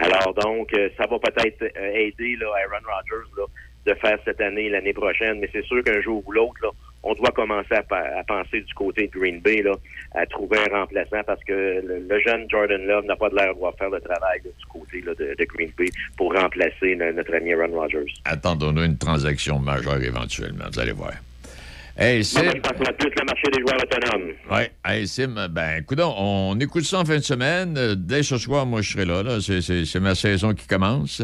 [0.00, 3.44] Alors donc, euh, ça va peut-être euh, aider là, Aaron Rodgers là,
[3.86, 5.38] de faire cette année, l'année prochaine.
[5.40, 6.68] Mais c'est sûr qu'un jour ou l'autre, là,
[7.04, 9.72] on doit commencer à, à penser du côté de Green Bay, là,
[10.14, 13.48] à trouver un remplaçant parce que le, le jeune Jordan Love n'a pas de l'air
[13.48, 16.96] de vouloir faire le travail là, du côté là, de, de Green Bay pour remplacer
[16.96, 18.12] le- notre ami Aaron Rodgers.
[18.24, 21.12] Attendons-nous une transaction majeure éventuellement, vous allez voir.
[22.00, 22.44] Hey, Sim.
[22.44, 24.30] Moi, je pense plus le marché des joueurs autonomes.
[24.52, 27.76] Ouais, hey, Sim, ben, écoute, on écoute ça en fin de semaine.
[27.76, 29.22] Euh, Dès ce soir, moi, je serai là.
[29.24, 29.38] là.
[29.40, 31.22] C'est- ma saison qui commence.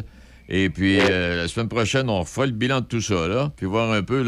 [0.48, 3.66] Et puis, euh, la semaine prochaine, on fera le bilan de tout ça, là, puis
[3.66, 4.24] voir un peu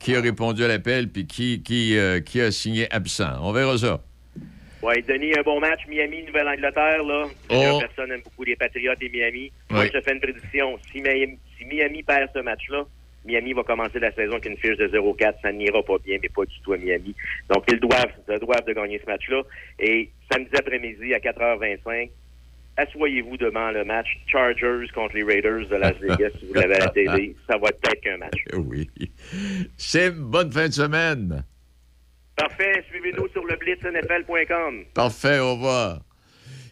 [0.00, 3.38] qui a répondu à l'appel, puis qui, qui, euh, qui a signé absent.
[3.40, 4.00] On verra ça.
[4.82, 5.78] Ouais, Denis, un bon match.
[5.88, 7.26] Miami, Nouvelle-Angleterre, là.
[7.28, 7.28] Oh.
[7.48, 9.52] Plusieurs personnes aiment beaucoup les Patriotes et Miami.
[9.70, 9.90] Moi, Oui.
[9.94, 10.76] je fais une prédiction.
[10.90, 12.82] Si Miami, si Miami perd ce match-là,
[13.24, 15.34] Miami va commencer la saison avec une fiche de 0-4.
[15.42, 17.14] Ça n'ira pas bien, mais pas du tout à Miami.
[17.48, 19.42] Donc, ils doivent, ils doivent de gagner ce match-là.
[19.78, 22.10] Et samedi après-midi, à 4h25,
[22.76, 26.30] assoyez-vous devant le match Chargers contre les Raiders de Las Vegas.
[26.40, 28.44] si vous l'avez à la télé, ça va être qu'un match.
[28.54, 28.88] Oui.
[29.76, 31.44] Sim, bonne fin de semaine.
[32.36, 32.82] Parfait.
[32.90, 34.84] Suivez-nous sur le blitznfl.com.
[34.94, 36.00] Parfait, au revoir.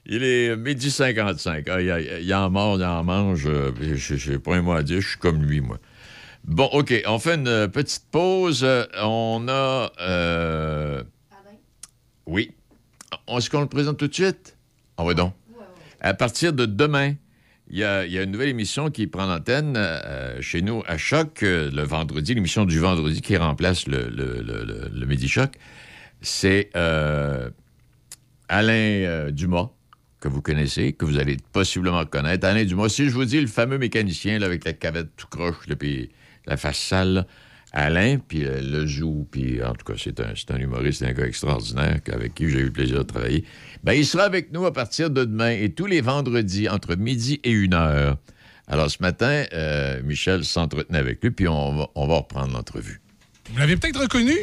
[0.06, 1.68] Il est midi 55.
[1.68, 3.46] Ah, il, il- il en mange, il en mange.
[3.46, 5.78] euh, je n'ai pas un mot à dire, je suis comme lui, moi.
[6.44, 8.62] Bon, OK, on fait une euh, petite pause.
[8.64, 9.92] Euh, On a...
[10.00, 11.02] euh,
[12.26, 12.52] Oui.
[13.26, 14.56] On- Est-ce qu'on le présente tout de suite?
[14.96, 15.34] Ah oui, donc.
[16.00, 17.14] À partir de demain,
[17.68, 20.82] il y, a, il y a une nouvelle émission qui prend l'antenne euh, chez nous
[20.86, 25.06] à Choc euh, le vendredi, l'émission du vendredi qui remplace le, le- le- le- le
[25.06, 25.50] Midi Choc.
[26.22, 27.50] C'est euh,
[28.48, 29.70] Alain Dumas,
[30.20, 32.46] que vous connaissez, que vous allez possiblement connaître.
[32.46, 35.66] Alain Dumas, si je vous dis le fameux mécanicien là, avec la cavette tout croche,
[35.66, 36.10] là, puis
[36.46, 37.26] la face sale,
[37.72, 41.26] Alain, puis euh, le joue, puis en tout cas, c'est un, un humoriste, un gars
[41.26, 43.44] extraordinaire avec qui j'ai eu le plaisir de travailler.
[43.84, 47.40] Ben, il sera avec nous à partir de demain et tous les vendredis entre midi
[47.44, 48.18] et une heure.
[48.66, 53.00] Alors, ce matin, euh, Michel s'entretenait avec lui, puis on va, on va reprendre l'entrevue.
[53.52, 54.34] Vous l'avez peut-être reconnu?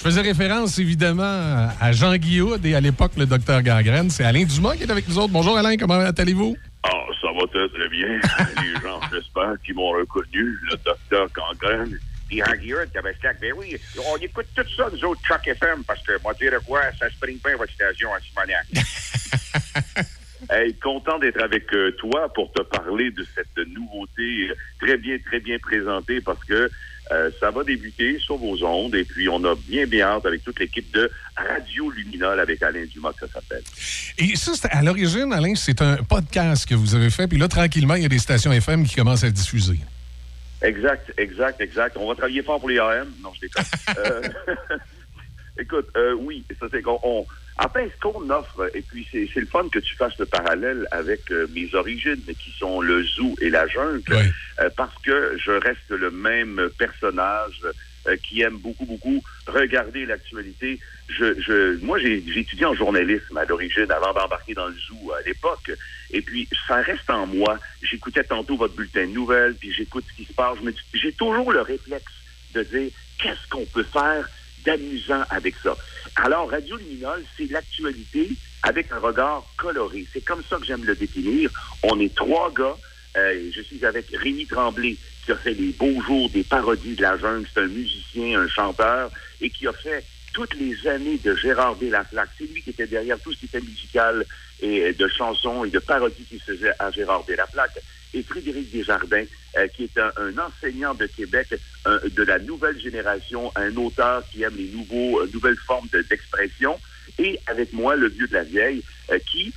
[0.00, 4.08] Je faisais référence évidemment à Jean Guillaud et à l'époque le docteur Gangrène.
[4.08, 5.30] C'est Alain Dumas qui est avec nous autres.
[5.30, 6.56] Bonjour Alain, comment allez-vous?
[6.84, 6.88] Ah,
[7.20, 8.08] ça va très, très bien.
[8.62, 11.98] Les gens, j'espère, qui m'ont reconnu, le docteur Gangrène.
[12.28, 13.76] Puis en Guillaume, Tabastac, ben oui,
[14.10, 17.18] on écoute tout ça, nous autres, Chuck FM, parce que, moi, dire quoi, ça se
[17.20, 18.66] prime pas votre station en Simonac.
[20.48, 25.16] Hey, content d'être avec euh, toi pour te parler de cette nouveauté euh, très bien,
[25.24, 26.68] très bien présentée parce que
[27.12, 30.44] euh, ça va débuter sur vos ondes et puis on a bien, bien hâte avec
[30.44, 33.62] toute l'équipe de Radio Luminol avec Alain Dumas, que ça s'appelle.
[34.18, 37.26] Et ça, à l'origine, Alain, c'est un podcast que vous avez fait.
[37.26, 39.78] Puis là, tranquillement, il y a des stations FM qui commencent à diffuser.
[40.62, 41.96] Exact, exact, exact.
[41.96, 43.08] On va travailler fort pour les AM.
[43.22, 43.64] Non, je déconne.
[43.98, 44.22] Euh,
[45.58, 47.26] écoute, euh, oui, ça c'est qu'on.
[47.60, 50.16] On- En fait, ce qu'on offre, et puis c'est c'est le fun que tu fasses
[50.18, 54.02] le parallèle avec euh, mes origines, qui sont le zoo et la jungle,
[54.60, 57.60] euh, parce que je reste le même personnage
[58.06, 60.80] euh, qui aime beaucoup, beaucoup regarder l'actualité.
[61.08, 65.20] Je, je, moi, j'ai étudié en journalisme à l'origine, avant d'embarquer dans le zoo à
[65.26, 65.70] l'époque.
[66.10, 67.58] Et puis, ça reste en moi.
[67.82, 70.58] J'écoutais tantôt votre bulletin de nouvelles, puis j'écoute ce qui se passe.
[70.94, 72.12] J'ai toujours le réflexe
[72.54, 74.28] de dire qu'est-ce qu'on peut faire
[74.64, 75.76] d'amusant avec ça.
[76.16, 78.30] Alors, Radio Luminol, c'est l'actualité
[78.62, 80.06] avec un regard coloré.
[80.12, 81.50] C'est comme ça que j'aime le définir.
[81.82, 82.76] On est trois gars
[83.16, 87.02] Euh, je suis avec Rémi Tremblay, qui a fait les beaux jours des parodies de
[87.02, 87.44] la jungle.
[87.52, 91.84] C'est un musicien, un chanteur, et qui a fait toutes les années de Gérard B.
[92.38, 94.24] C'est lui qui était derrière tout ce qui était musical
[94.60, 97.32] et de chansons et de parodies qui se faisaient à Gérard B.
[98.12, 99.24] Et Frédéric Desjardins,
[99.56, 101.48] euh, qui est un, enseignant de Québec
[101.86, 106.78] de la nouvelle génération, un auteur qui aime les nouveaux, euh, nouvelles formes de- d'expression.
[107.18, 109.52] Et avec moi, le vieux de la vieille, euh, qui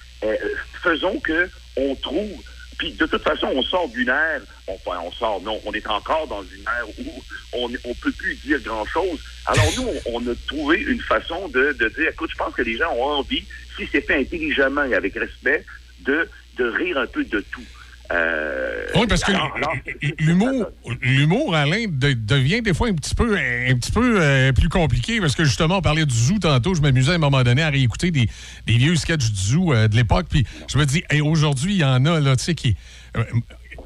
[0.82, 2.43] faisons que on trouve
[2.78, 6.28] puis de toute façon, on sort d'une ère, enfin on sort, non, on est encore
[6.28, 9.19] dans une ère où on on peut plus dire grand-chose.
[9.45, 12.61] Alors nous, on, on a trouvé une façon de, de dire, écoute, je pense que
[12.61, 13.43] les gens ont envie,
[13.76, 15.65] si c'est fait intelligemment et avec respect,
[16.01, 17.65] de, de rire un peu de tout.
[18.12, 19.32] Euh, Oui, parce que
[20.20, 20.68] l'humour,
[21.01, 25.20] l'humour, Alain, de- devient des fois un petit peu, un petit peu euh, plus compliqué
[25.20, 26.74] parce que justement, on parlait du zoo tantôt.
[26.76, 28.28] Je m'amusais à un moment donné à réécouter des,
[28.68, 30.28] des vieux sketchs du zoo euh, de l'époque.
[30.30, 32.76] Puis je me dis, hey, aujourd'hui, il y en a, là, tu sais, qui.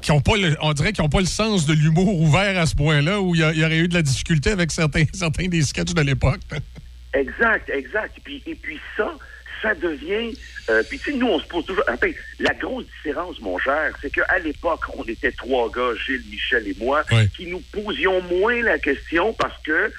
[0.02, 2.66] qui ont pas le- on dirait qu'ils n'ont pas le sens de l'humour ouvert à
[2.66, 5.94] ce point-là, où il y, aurait eu de la difficulté avec certains, certains des sketchs
[5.94, 6.40] de l'époque.
[7.14, 8.12] Exact, exact.
[8.18, 9.10] Et puis, et puis ça,
[9.62, 10.36] ça devient...
[10.70, 11.84] euh, puis tu sais, nous, on se pose toujours...
[11.88, 16.66] Enfin, la grosse différence, mon cher, c'est qu'à l'époque, on était trois gars, Gilles, Michel
[16.68, 17.02] et moi,
[17.36, 19.92] qui nous posions moins la question parce que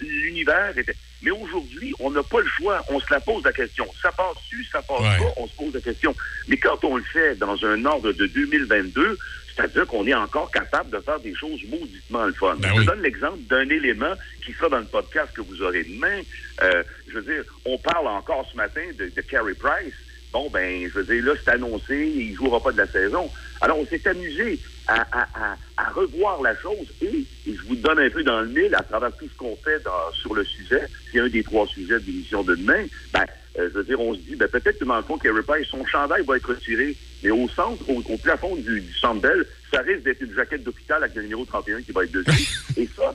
[0.00, 0.94] l'univers était...
[1.24, 2.84] Mais aujourd'hui, on n'a pas le choix.
[2.88, 3.86] On se la pose la question.
[4.02, 5.18] Ça passe-tu, ça passe Ouais.
[5.18, 6.14] pas, on se pose la question.
[6.48, 9.16] Mais quand on le fait dans un ordre de 2022,
[9.54, 12.56] c'est-à-dire qu'on est encore capable de faire des choses mauditement le fun.
[12.62, 14.12] je vous donne l'exemple d'un élément
[14.44, 16.20] qui sera dans le podcast que vous aurez demain.
[16.62, 19.94] Euh, je veux dire, on parle encore ce matin de, de Carey Price.
[20.32, 23.30] Bon, ben, je veux dire, là, c'est annoncé, il ne jouera pas de la saison.
[23.60, 27.06] Alors, on s'est amusé à, à- à- à revoir la chose et,
[27.46, 29.78] et je vous donne un peu dans le mille à travers tout ce qu'on fait
[29.84, 30.80] dans- sur le sujet.
[31.12, 32.86] C'est un des trois sujets de l'émission de demain.
[33.12, 33.26] Ben,
[33.58, 35.66] euh, je veux dire, on se dit, ben, peut-être que dans le fond, Carey Price,
[35.68, 39.46] son chandail va être retiré, mais au centre, au, au plafond du, du centre Bell,
[39.72, 42.60] ça risque d'être une jaquette d'hôpital avec le numéro 31 qui va être dessus.
[42.76, 43.14] et ça,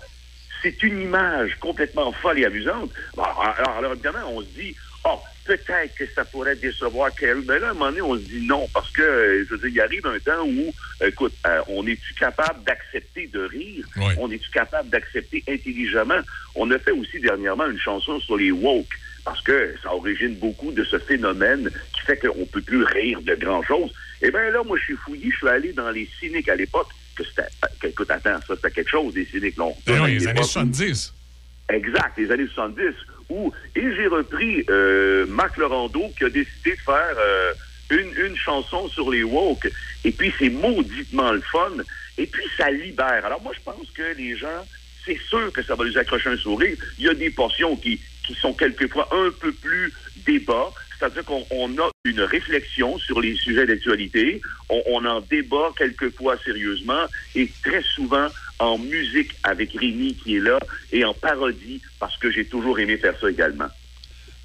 [0.61, 2.91] c'est une image complètement folle et amusante.
[3.17, 7.43] Alors, évidemment, on se dit, oh, peut-être que ça pourrait décevoir Kerry.
[7.47, 9.69] Mais là, à un moment donné, on se dit non, parce que, euh, je veux
[9.69, 10.73] dire, il arrive un temps où,
[11.05, 13.85] écoute, euh, on est-tu capable d'accepter de rire?
[14.19, 16.19] On est-tu capable d'accepter intelligemment?
[16.55, 18.97] On a fait aussi dernièrement une chanson sur les woke,
[19.27, 23.35] parce que ça origine beaucoup de ce phénomène qui fait qu'on peut plus rire de
[23.35, 23.91] grand-chose.
[24.21, 26.87] Eh bien là, moi, je suis fouillé, je suis allé dans les cyniques à l'époque,
[27.13, 29.75] que c'était, euh, écoute, attends, ça, c'était quelque chose, des cyniques, non?
[29.85, 31.13] Oui, Une les années époque où- 70.
[31.69, 32.93] Exact, les années 70,
[33.29, 37.53] où, et j'ai repris euh, Marc Laurando qui a décidé de faire euh,
[37.89, 39.69] une, une chanson sur les woke,
[40.05, 41.73] et puis c'est mauditement le fun,
[42.17, 43.25] et puis ça libère.
[43.25, 44.65] Alors moi, je pense que les gens,
[45.05, 46.77] c'est sûr que ça va les accrocher un sourire.
[46.97, 49.93] Il y a des portions qui, qui sont quelquefois un peu plus
[50.25, 55.71] débat, c'est-à-dire qu'on on a une réflexion sur les sujets d'actualité, on, on en débat
[55.77, 57.05] quelquefois sérieusement,
[57.35, 58.27] et très souvent
[58.59, 60.59] en musique avec Rémi qui est là,
[60.91, 63.69] et en parodie, parce que j'ai toujours aimé faire ça également.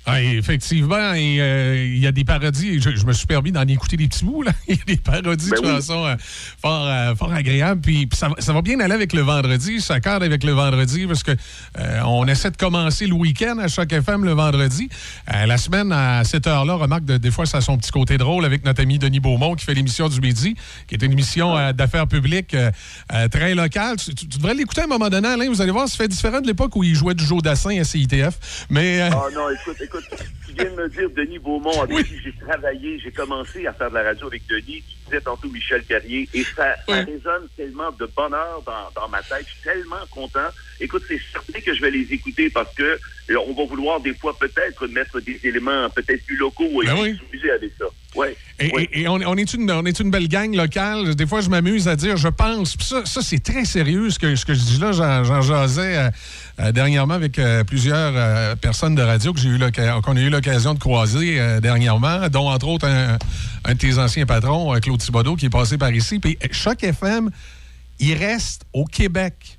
[0.05, 2.81] Ah, effectivement, euh, il y a des parodies.
[2.81, 4.43] Je, je me suis permis d'en écouter des petits bouts.
[4.43, 4.51] Là.
[4.69, 5.73] Il y a des parodies Ben de oui.
[5.75, 6.17] chansons euh,
[6.61, 7.81] fort, euh, fort agréables.
[7.81, 9.81] Puis, puis ça, va- ça va bien aller avec le vendredi.
[9.81, 11.33] Ça accorde avec le vendredi parce que
[12.05, 14.89] on essaie de commencer le week-end à chaque FM le vendredi.
[15.29, 18.45] La semaine, à cette heure-là, remarque, de- des fois, ça a son petit côté drôle
[18.45, 20.55] avec notre ami Denis Beaumont qui fait l'émission du midi,
[20.89, 22.57] qui est une émission d'affaires publiques
[23.31, 23.97] très locale.
[23.97, 25.49] Tu, tu- tu devrais l'écouter à un moment donné, Alain.
[25.49, 27.85] Vous allez voir, ça fait différent de l'époque où il jouait du Joe Dassin à
[27.85, 28.67] CITF.
[28.69, 29.01] Mais.
[29.03, 29.92] euh, Ah non, écoute, écoute,
[30.47, 33.91] tu viens de me dire Denis Beaumont, avec qui j'ai travaillé, j'ai commencé à faire
[33.91, 37.91] de la radio avec Denis, tu disais tantôt Michel Carrier, et ça, ça résonne tellement
[37.93, 40.49] de bonheur dans, dans ma tête, je suis tellement content.
[40.81, 42.83] Écoute, c'est certain que je vais les écouter parce que
[43.31, 46.97] euh, on va vouloir des fois peut-être mettre des éléments peut-être plus locaux et Ben
[47.01, 47.19] oui.
[47.19, 47.87] s'amuser avec ça.
[48.15, 48.37] Ouais.
[48.59, 48.89] Et, ouais.
[48.93, 51.15] et- et on, on est une, on est une belle gang locale.
[51.15, 52.77] Des fois, je m'amuse à dire, je pense.
[52.77, 54.93] Puis ça, ça c'est très sérieux ce que, ce que je dis là.
[54.93, 56.11] J'en, j'en jasais euh,
[56.61, 59.59] euh, dernièrement avec euh, plusieurs euh, personnes de radio que j'ai eu
[60.05, 63.17] qu'on a eu l'occasion de croiser dernièrement, dont entre autres un,
[63.65, 66.19] un de tes anciens patrons, Claude Thibodeau, qui est passé par ici.
[66.19, 67.31] Puis Choc FM,
[67.99, 69.59] il reste au Québec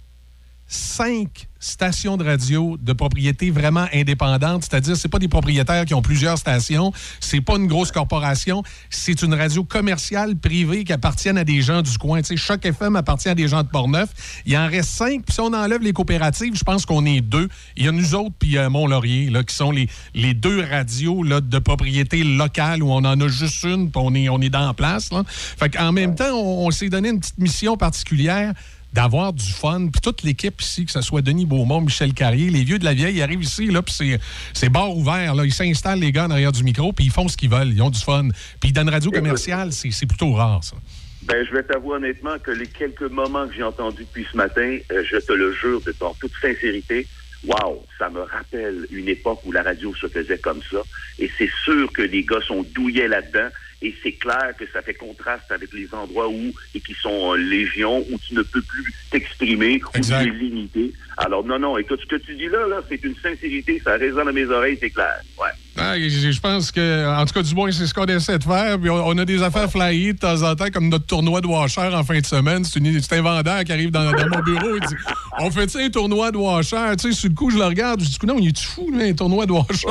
[0.73, 6.01] cinq stations de radio de propriété vraiment indépendante, c'est-à-dire c'est pas des propriétaires qui ont
[6.01, 11.43] plusieurs stations, c'est pas une grosse corporation, c'est une radio commerciale privée qui appartient à
[11.43, 12.21] des gens du coin.
[12.21, 14.41] Tu sais, Choc FM appartient à des gens de Portneuf.
[14.45, 17.47] Il en reste cinq, puis si on enlève les coopératives, je pense qu'on est deux.
[17.77, 21.23] Il y a nous autres puis euh, Mont-Laurier là qui sont les, les deux radios
[21.23, 24.49] là, de propriété locale où on en a juste une, puis on est on est
[24.49, 25.09] dans la place.
[25.57, 28.53] Fait qu'en même temps, on s'est donné une petite mission particulière
[28.93, 29.87] d'avoir du fun.
[29.91, 32.93] Puis toute l'équipe ici, que ce soit Denis Beaumont, Michel Carrier, les vieux de la
[32.93, 34.19] vieille, ils arrivent ici, là, puis
[34.53, 35.35] c'est, bar ouvert.
[35.35, 35.45] Là.
[35.45, 37.71] Ils s'installent, les gars, en arrière du micro, puis ils font ce qu'ils veulent.
[37.73, 38.29] Ils ont du fun.
[38.59, 40.75] Puis dans une radio commerciale, c'est, c'est plutôt rare, ça.
[41.23, 44.77] Ben, je vais t'avouer honnêtement que les quelques moments que j'ai entendus depuis ce matin,
[44.91, 47.07] euh, je te le jure de en toute sincérité,
[47.47, 50.81] wow, ça me rappelle une époque où la radio se faisait comme ça.
[51.19, 53.47] Et c'est sûr que les gars sont douillés là-dedans.
[53.83, 57.35] Et c'est clair que ça fait contraste avec les endroits où, et qui sont euh,
[57.35, 60.93] légion, où tu ne peux plus t'exprimer, où tu es limité.
[61.17, 64.29] Alors, non, non, écoute, ce que tu dis là, là, c'est une sincérité, ça résonne
[64.29, 65.19] à mes oreilles, c'est clair.
[65.37, 65.51] Ouais.
[65.75, 68.79] Ah, je pense que, en tout cas, du moins, c'est ce qu'on essaie de faire.
[68.79, 71.47] Puis on, on a des affaires flyées de temps en temps, comme notre tournoi de
[71.47, 72.63] washer en fin de semaine.
[72.63, 74.75] C'est un vendeur qui arrive dans, dans mon bureau.
[74.75, 74.95] Il dit
[75.39, 76.95] On fait un tournoi de washer?
[76.99, 78.01] Tu sais, sur le coup, je le regarde.
[78.01, 79.87] Je dis Non, il est fou, lui, un tournoi de washer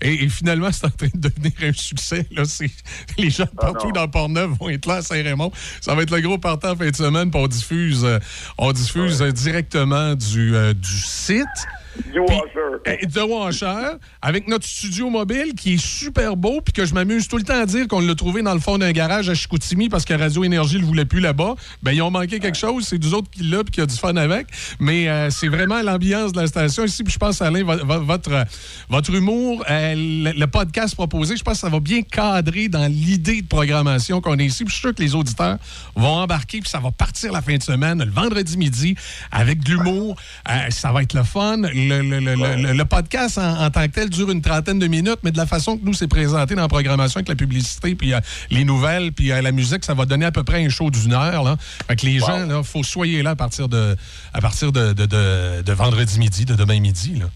[0.00, 2.26] Et, et finalement, c'est en train de devenir un succès.
[2.30, 2.44] Là.
[3.18, 5.52] Les gens Ah, partout dans Port-Neuf vont être là à Saint-Raymond.
[5.80, 7.30] Ça va être le gros partant fin de semaine.
[7.30, 8.18] Puis on diffuse, euh,
[8.58, 11.46] on diffuse euh, directement du, euh, du site.
[12.12, 13.06] Du washer.
[13.06, 17.36] De washer, avec notre studio mobile qui est super beau, puis que je m'amuse tout
[17.36, 20.04] le temps à dire qu'on l'a trouvé dans le fond d'un garage à Chicoutimi parce
[20.04, 21.54] que Radio Énergie le voulait plus là-bas.
[21.82, 22.86] Ben, ils ont manqué quelque chose.
[22.88, 24.46] C'est nous autres qui l'a, puis qui a du fun avec.
[24.80, 27.02] Mais euh, c'est vraiment l'ambiance de la station ici.
[27.04, 28.44] Puis je pense, Alain, vo- vo- votre, euh,
[28.88, 32.86] votre humour, euh, le, le podcast proposé, je pense que ça va bien cadrer dans
[32.90, 34.64] l'idée de programmation qu'on a ici.
[34.64, 35.58] Puis je suis sûr que les auditeurs
[35.94, 38.94] vont embarquer, puis ça va partir la fin de semaine, le vendredi midi,
[39.32, 40.16] avec de l'humour.
[40.48, 41.62] Euh, ça va être le fun.
[41.88, 44.86] Le, le- le- le- le podcast en, en tant que tel dure une trentaine de
[44.86, 47.94] minutes, mais de la façon que nous, c'est présenté dans la programmation avec la publicité,
[47.94, 48.20] puis euh,
[48.50, 51.12] les nouvelles, puis euh, la musique, ça va donner à peu près un show d'une
[51.12, 51.42] heure.
[51.44, 51.56] Là.
[51.88, 53.96] Fait que les gens, il faut soyez là à partir de,
[54.32, 57.14] à partir de, de- de- de vendredi midi, de demain midi.
[57.16, 57.26] Là.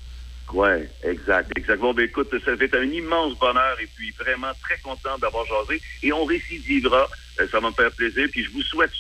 [0.53, 0.69] Oui,
[1.05, 1.79] exact, exact.
[1.81, 5.81] Bon, ben écoute, ça fait un immense bonheur et puis vraiment très content d'avoir jasé.
[6.03, 7.07] Et on récidivera,
[7.41, 8.27] euh, ça va me faire plaisir.
[8.33, 8.91] Puis je vous souhaite,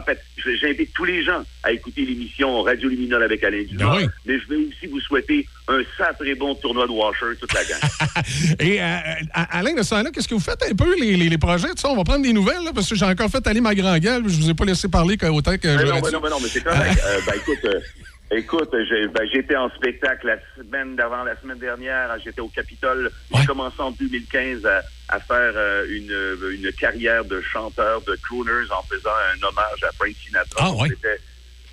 [0.00, 3.98] en fait, je- j'invite tous les gens à écouter l'émission Radio Luminol avec Alain Dumas.
[4.26, 7.78] Mais je vais aussi vous souhaiter un sacré bon tournoi de washer, toute la gang.
[8.60, 8.96] Et euh,
[9.34, 11.68] à- Alain, de ça là, qu'est-ce que vous faites un peu, les, les- les projets?
[11.74, 13.74] Tu sais, on va prendre des nouvelles, là, parce que j'ai encore fait aller ma
[13.74, 14.24] grand gueule.
[14.26, 16.40] Je vous ai pas laissé parler autant que Mais j'aurais non, mais non, mais non,
[16.42, 17.00] mais c'est correct.
[17.06, 17.80] Euh, ben, écoute, euh,
[18.30, 22.16] écoute, j'ai- ben, j'étais en spectacle la semaine d'avant, la semaine dernière.
[22.24, 23.10] J'étais au Capitole.
[23.34, 28.70] J'ai commencé en 2015 à, à faire euh, une, une carrière de chanteur, de crooners,
[28.70, 30.64] en faisant un hommage à Frank Sinatra.
[30.64, 30.88] Ah, ouais.
[30.88, 31.20] C'était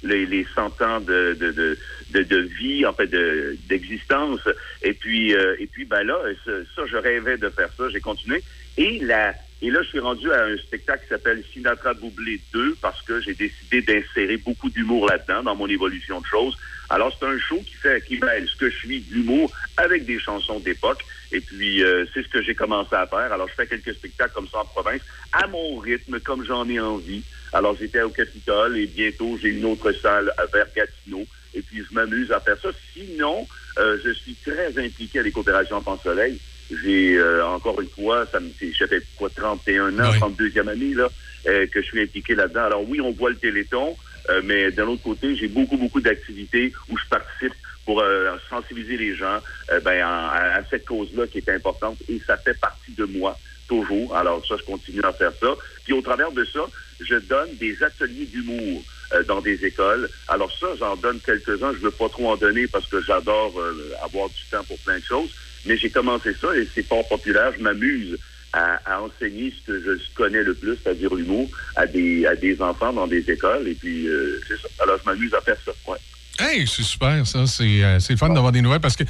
[0.03, 1.77] les, les 100 ans de, de, de,
[2.11, 4.41] de, de vie, en fait, de- d'existence.
[4.83, 7.89] Et puis, euh, et puis, ben là, ça, je rêvais de faire ça.
[7.89, 8.43] J'ai continué.
[8.77, 12.77] Et la, et là, je suis rendu à un spectacle qui s'appelle Sinatra Boublé 2
[12.79, 16.55] parce que j'ai décidé d'insérer beaucoup d'humour là-dedans dans mon évolution de choses.
[16.89, 20.19] Alors, c'est un show qui fait, qui mêle ce que je suis d'humour avec des
[20.19, 21.03] chansons d'époque.
[21.31, 23.33] Et puis, euh, c'est ce que j'ai commencé à faire.
[23.33, 25.01] Alors, je fais quelques spectacles comme ça en province,
[25.33, 27.23] à mon rythme, comme j'en ai envie.
[27.51, 30.45] Alors, j'étais au Capitole et bientôt, j'ai une autre salle à
[30.75, 31.25] Gatineau.
[31.55, 32.69] Et puis, je m'amuse à faire ça.
[32.93, 33.47] Sinon,
[33.79, 36.39] euh, je suis très impliqué à les coopérations Enfants Soleil.
[36.69, 40.93] J'ai, euh, encore une fois, ça me fait, ça fait quoi, 31 ans, 32e année,
[40.93, 41.09] là,
[41.47, 42.65] euh, que je suis impliqué là-dedans.
[42.65, 43.97] Alors, oui, on voit le Téléthon,
[44.29, 47.53] euh, mais d'un autre côté, j'ai beaucoup, beaucoup d'activités où je participe
[47.85, 49.41] pour euh, sensibiliser les gens
[49.71, 53.05] euh, ben, en- à, à cette cause-là qui est importante et ça fait partie de
[53.05, 53.39] moi
[53.69, 54.15] toujours.
[54.15, 55.55] Alors ça, je continue à faire ça.
[55.85, 56.65] Puis au travers de ça,
[56.99, 60.09] je donne des ateliers d'humour euh, dans des écoles.
[60.27, 61.73] Alors ça, j'en donne quelques-uns.
[61.75, 64.99] Je veux pas trop en donner parce que j'adore euh, avoir du temps pour plein
[64.99, 65.33] de choses.
[65.67, 67.51] Mais j'ai commencé ça et c'est fort populaire.
[67.57, 68.17] Je m'amuse
[68.53, 72.61] à, à enseigner ce que je connais le plus, c'est-à-dire l'humour, à des, à des
[72.61, 73.67] enfants dans des écoles.
[73.67, 74.67] Et puis, euh, c'est ça.
[74.79, 75.71] Alors, je m'amuse à faire ça.
[75.87, 75.97] Ouais.
[76.39, 77.47] Hey, c'est super, ça.
[77.47, 79.03] C'est euh, le fun d'avoir des nouvelles parce que,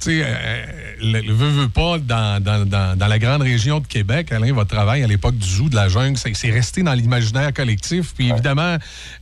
[0.00, 0.64] tu sais, euh,
[1.00, 4.52] le, le veut, veut pas, dans, dans, dans, dans la grande région de Québec, Alain,
[4.52, 8.14] votre travail à l'époque du zoo, de la jungle, c'est resté dans l'imaginaire collectif.
[8.14, 8.76] Puis évidemment,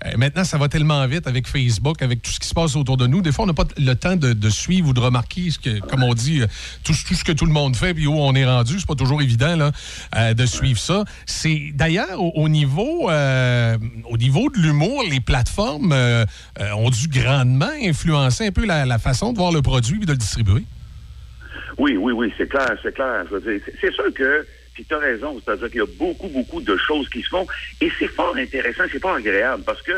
[0.05, 2.99] euh, maintenant, ça va tellement vite avec Facebook, avec tout ce qui se passe autour
[2.99, 3.22] de nous.
[3.22, 5.81] Des fois, on n'a pas le temps de, de suivre ou de remarquer, ce que,
[5.81, 6.47] comme on dit, euh,
[6.85, 8.79] tout, tout ce que tout le monde fait, puis où on est rendu.
[8.79, 11.05] C'est pas toujours évident là, de suivre ça.
[11.24, 15.95] C'est d'ailleurs au, au niveau, au niveau de l'humour, les plateformes
[16.74, 20.12] ont dû grandement influencer un peu la, la façon de voir le produit et de
[20.12, 20.66] le distribuer.
[21.79, 23.24] Oui, oui, oui, c'est clair, c'est clair.
[23.31, 26.29] Je veux dire, c'est- sûr que, puis tu as raison, c'est-à-dire qu'il y a beaucoup,
[26.29, 27.47] beaucoup de choses qui se font,
[27.81, 29.93] et c'est fort intéressant, c'est pas agréable, parce que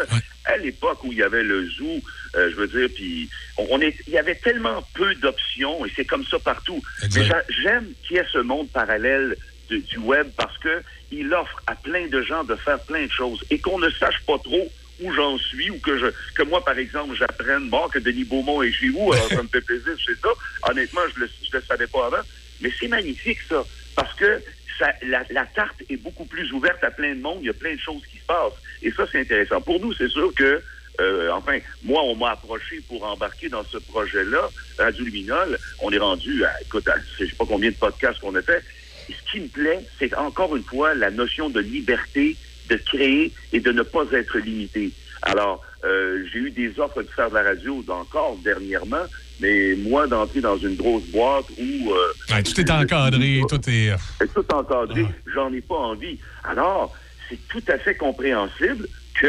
[0.45, 1.99] à l'époque où il y avait le zoo,
[2.37, 6.05] euh, je veux dire, puis on, est, il y avait tellement peu d'options, et c'est
[6.05, 6.81] comme ça partout.
[7.17, 7.27] Mais
[7.63, 9.37] j'aime qu'il y ait ce monde parallèle
[9.71, 13.11] de- du web parce que il offre à plein de gens de faire plein de
[13.11, 14.69] choses, et qu'on ne sache pas trop
[15.01, 18.63] où j'en suis, ou que je que moi, par exemple, j'apprenne bon, que Denis Beaumont
[18.63, 20.29] est chez vous, alors ça me fait plaisir, sais ça.
[20.71, 22.23] Honnêtement, je le, je le savais pas avant.
[22.61, 24.43] Mais c'est magnifique, ça, parce que
[24.79, 27.55] ça, la, la tarte est beaucoup plus ouverte à plein de monde, il y a
[27.55, 28.61] plein de choses qui se passent.
[28.83, 29.61] Et ça, c'est intéressant.
[29.61, 30.63] Pour nous, c'est sûr que
[31.01, 35.59] euh, enfin, moi, on m'a approché pour embarquer dans ce projet-là, Radio Luminol.
[35.81, 38.65] On est rendu à, écoute, à, je sais pas combien de podcasts qu'on a fait.
[39.09, 42.37] Ce qui me plaît, c'est encore une fois la notion de liberté
[42.69, 44.91] de créer et de ne pas être limité.
[45.23, 49.05] Alors, euh, j'ai eu des offres de faire de la radio encore dernièrement,
[49.41, 51.93] mais moi, d'entrer dans une grosse boîte où...
[51.93, 53.87] euh, Ouais, tout est encadré, tout est.
[54.21, 55.05] est tout encadré,
[55.35, 56.19] j'en ai pas envie.
[56.45, 56.95] Alors,
[57.29, 58.89] c'est tout à fait compréhensible
[59.21, 59.27] que,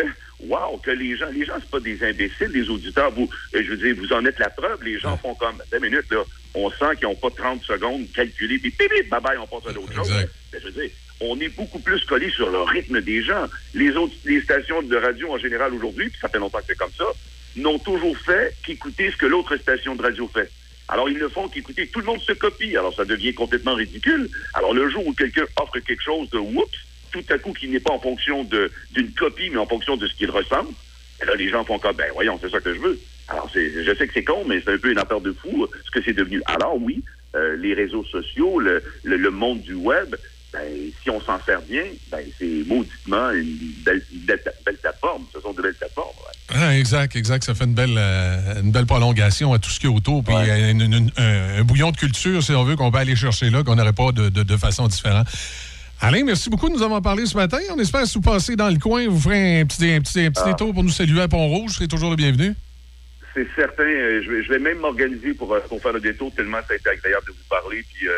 [0.48, 3.70] wow, que les gens, les gens, c'est pas des imbéciles, les auditeurs, vous, euh, je
[3.72, 6.24] veux dire, vous en êtes la preuve, les gens font comme, deux minutes, là,
[6.56, 9.70] on sent qu'ils n'ont pas 30 secondes calculées, puis bip, bip, bye bye, on passe
[9.70, 10.10] à d'autres choses.
[10.12, 10.28] Ben,
[10.62, 10.90] je veux dire,
[11.22, 13.46] on est beaucoup plus collé sur le rythme des gens.
[13.74, 16.78] Les autres, les stations de radio en général aujourd'hui, puis ça fait longtemps que c'est
[16.78, 17.06] comme ça,
[17.56, 20.50] n'ont toujours fait qu'écouter ce que l'autre station de radio fait.
[20.88, 21.88] Alors, ils ne font qu'écouter.
[21.88, 22.76] Tout le monde se copie.
[22.76, 24.28] Alors, ça devient complètement ridicule.
[24.56, 26.78] Alors, le jour où quelqu'un offre quelque chose de whoops,
[27.12, 30.16] tout à coup, qui n'est pas en fonction d'une copie, mais en fonction de ce
[30.16, 30.72] qu'il ressemble,
[31.22, 33.00] et là, les gens font comme, ben, voyons, c'est ça que je veux.
[33.28, 35.68] Alors, je sais que c'est con, mais c'est un peu une affaire de fou, euh,
[35.86, 36.42] ce que c'est devenu.
[36.46, 37.04] Alors, oui,
[37.36, 40.16] euh, les réseaux sociaux, le, le monde du web,
[40.54, 40.62] ben,
[41.04, 45.24] si on s'en sert bien, ben, c'est mauditement une belle, belle, belle plateforme.
[45.34, 46.08] Ce sont de belles plateformes.
[46.08, 46.56] ouais.
[46.56, 47.44] Ah, exact, exact.
[47.44, 50.24] Ça fait une belle, euh, une belle prolongation à tout ce qui est autour.
[50.24, 53.16] Puis euh, une- une- un, un bouillon de culture, si on veut, qu'on peut aller
[53.16, 55.28] chercher là, qu'on n'aurait pas de, de- de façon différente.
[56.02, 57.58] Alain, merci beaucoup de nous avoir parlé ce matin.
[57.76, 60.22] On espère que si vous passez dans le coin, vous ferez un petit, un petit,
[60.22, 60.50] un petit Ah.
[60.52, 61.68] détour pour nous saluer à Pont-Rouge.
[61.72, 62.56] Vous serez toujours le bienvenu.
[63.36, 63.84] C'est certain.
[63.84, 66.74] euh, Je vais, je vais même m'organiser pour, euh, pour faire le détour, tellement ça
[66.74, 67.84] a été agréable de vous parler.
[67.94, 68.12] Puis euh,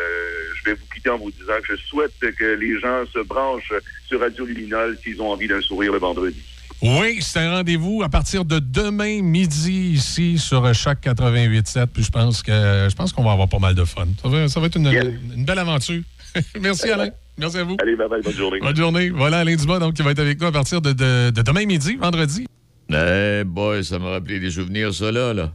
[0.58, 3.72] je vais vous quitter en vous disant que je souhaite que les gens se branchent
[4.08, 6.40] sur Radio Luminol s'ils ont envie d'un sourire le vendredi.
[6.80, 11.86] Oui, c'est un rendez-vous à partir de demain midi ici sur Choc 88.7.
[11.86, 12.50] Puis je pense que
[12.90, 14.06] je pense qu'on va avoir pas mal de fun.
[14.20, 14.88] Ça va, ça va être une,
[15.36, 16.02] une belle aventure.
[16.60, 17.10] Merci Alain.
[17.38, 17.76] Merci à vous.
[17.80, 18.58] Allez, bye bye, bonne journée.
[18.60, 19.10] Bonne journée.
[19.10, 21.64] Voilà Alain Dumas donc, qui va être avec nous à partir de, de- de demain
[21.66, 22.46] midi, vendredi.
[22.90, 25.54] Eh boy, ça m'a rappelé des souvenirs, ça, là, là.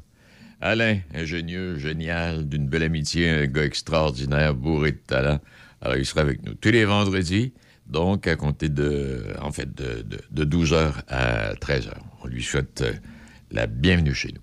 [0.59, 5.39] Alain, ingénieux, génial, d'une belle amitié, un gars extraordinaire, bourré de talent.
[5.82, 7.53] Alors, il sera avec nous tous les vendredis,
[7.86, 11.91] donc à compter de, en fait, de, de, 12h à 13h.
[12.23, 12.93] On lui souhaite euh,
[13.51, 14.41] la bienvenue chez nous.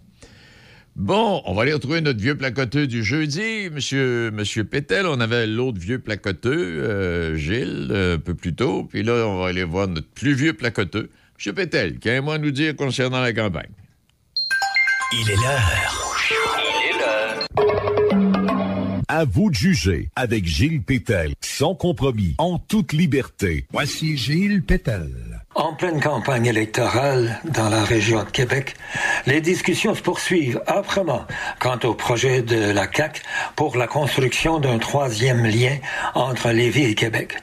[0.94, 5.06] Bon, on va aller retrouver notre vieux placoteux du jeudi, Monsieur, Monsieur Pétel.
[5.06, 8.84] On avait l'autre vieux placoteux, euh, Gilles, un peu plus tôt.
[8.84, 11.10] Puis là, on va aller voir notre plus vieux placoteux,
[11.44, 13.68] Monsieur Pétel, qui a un mot à nous dire concernant la campagne?
[15.12, 16.16] Il est l'heure.
[16.58, 17.44] Il est l'heure.
[19.08, 23.66] À vous de juger avec Gilles Pétel, sans compromis, en toute liberté.
[23.72, 25.42] Voici Gilles Pétel.
[25.54, 28.74] En pleine campagne électorale dans la région de Québec,
[29.26, 31.26] les discussions se poursuivent âprement
[31.58, 33.20] quant au projet de la CAQ
[33.54, 35.76] pour la construction d'un troisième lien
[36.14, 37.36] entre Lévis et Québec.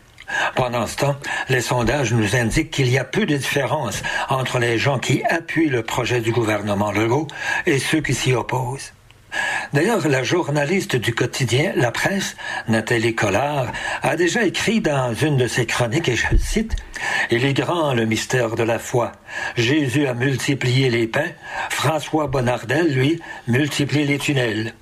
[0.56, 1.16] Pendant ce temps,
[1.50, 5.70] les sondages nous indiquent qu'il y a peu de différence entre les gens qui appuient
[5.70, 7.28] le projet du gouvernement Legault
[7.66, 8.94] et ceux qui s'y opposent.
[9.74, 12.36] D'ailleurs, la journaliste du quotidien La Presse,
[12.68, 13.68] Nathalie Collard,
[14.02, 16.76] a déjà écrit dans une de ses chroniques, et je cite,
[17.30, 19.14] Il est grand le mystère de la foi.
[19.56, 21.32] Jésus a multiplié les pains,
[21.70, 24.74] François Bonnardel, lui, multiplie les tunnels.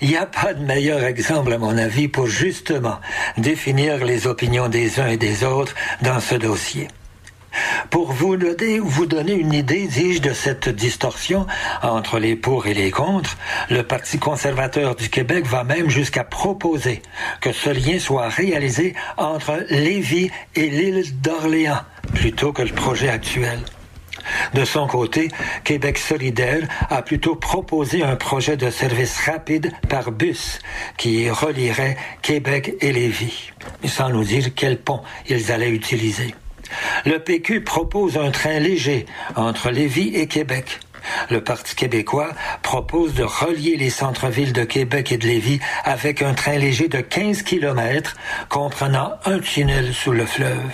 [0.00, 3.00] Il n'y a pas de meilleur exemple, à mon avis, pour justement
[3.38, 6.88] définir les opinions des uns et des autres dans ce dossier.
[7.90, 11.46] Pour vous donner, une idée, dis-je, de cette distorsion
[11.82, 13.36] entre les pour et les contre,
[13.70, 17.02] le Parti conservateur du Québec va même jusqu'à proposer
[17.40, 21.80] que ce lien soit réalisé entre Lévis et l'île d'Orléans,
[22.14, 23.60] plutôt que le projet actuel.
[24.54, 25.28] De son côté,
[25.64, 30.58] Québec solidaire a plutôt proposé un projet de service rapide par bus
[30.96, 33.52] qui relierait Québec et Lévis,
[33.84, 36.34] sans nous dire quel pont ils allaient utiliser.
[37.04, 39.06] Le PQ propose un train léger
[39.36, 40.80] entre Lévis et Québec.
[41.30, 42.30] Le Parti québécois
[42.62, 47.00] propose de relier les centres-villes de Québec et de Lévis avec un train léger de
[47.00, 48.16] 15 km
[48.48, 50.70] comprenant un tunnel sous le fleuve.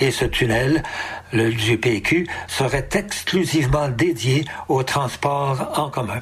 [0.00, 0.82] Et ce tunnel,
[1.32, 6.20] le du PQ, serait exclusivement dédié au transport en commun.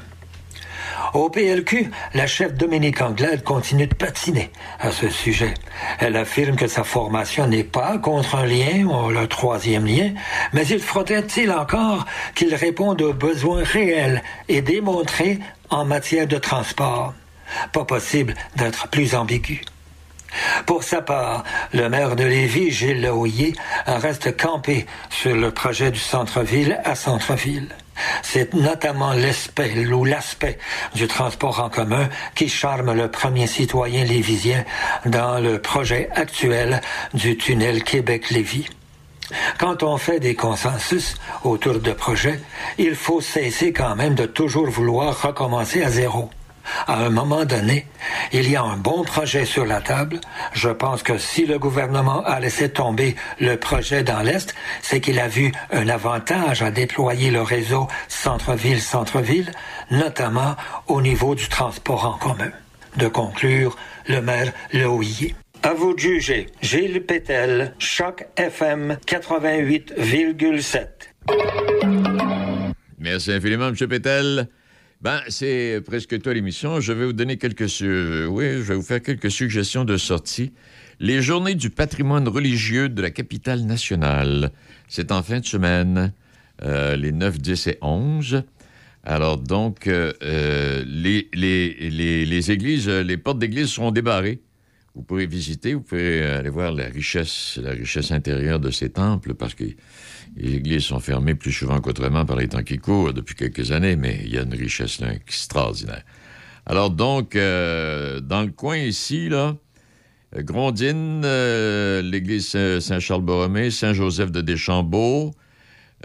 [1.14, 5.54] Au PLQ, la chef Dominique Anglade continue de patiner à ce sujet.
[6.00, 10.10] Elle affirme que sa formation n'est pas contre un lien ou le troisième lien,
[10.52, 12.04] mais il faudrait-il encore
[12.34, 15.38] qu'il réponde aux besoins réels et démontrés
[15.70, 17.14] en matière de transport?
[17.72, 19.62] Pas possible d'être plus ambigu.
[20.66, 23.54] Pour sa part, le maire de Lévis, Gilles Lehoyer,
[23.86, 27.68] reste campé sur le projet du centre-ville à centre-ville.
[28.22, 30.58] C'est notamment l'aspect ou l'aspect
[30.94, 34.64] du transport en commun qui charme le premier citoyen lévisien
[35.06, 36.80] dans le projet actuel
[37.14, 38.68] du tunnel Québec-Lévis.
[39.58, 42.40] Quand on fait des consensus autour de projets,
[42.78, 46.30] il faut cesser quand même de toujours vouloir recommencer à zéro.
[46.86, 47.86] À un moment donné,
[48.32, 50.20] il y a un bon projet sur la table.
[50.52, 55.18] Je pense que si le gouvernement a laissé tomber le projet dans l'Est, c'est qu'il
[55.18, 59.50] a vu un avantage à déployer le réseau centre-ville-centre-ville,
[59.90, 62.50] notamment au niveau du transport en commun.
[62.96, 63.76] De conclure,
[64.06, 65.34] le maire Lohier.
[65.62, 66.46] À vous de juger.
[66.62, 70.86] Gilles Pétel, Choc FM 88,7.
[72.98, 73.74] Merci infiniment, M.
[73.88, 74.48] Pétel.
[75.00, 76.80] Ben, c'est presque toi l'émission.
[76.80, 77.68] Je vais vous donner quelques...
[77.68, 80.52] su- Oui, je vais vous faire quelques suggestions de sortie.
[80.98, 84.50] Les journées du patrimoine religieux de la capitale nationale.
[84.88, 86.12] C'est en fin de semaine,
[86.64, 88.42] euh, les 9, 10 et 11.
[89.04, 94.40] Alors donc, euh, euh, les, les, les, les églises, euh, les portes d'église seront débarrées.
[94.96, 99.34] Vous pourrez visiter, vous euh, aller voir la richesse, la richesse intérieure de ces temples,
[99.34, 99.62] parce que
[100.36, 103.96] les églises sont fermées plus souvent qu'autrement par les temps qui courent depuis quelques années,
[103.96, 106.04] mais il y a une richesse extraordinaire.
[106.66, 109.56] Alors donc, euh, dans le coin ici, là,
[110.36, 115.32] euh, Grondine, euh, l'église Saint- Saint-Charles-Borromée, Saint-Joseph de Deschambault,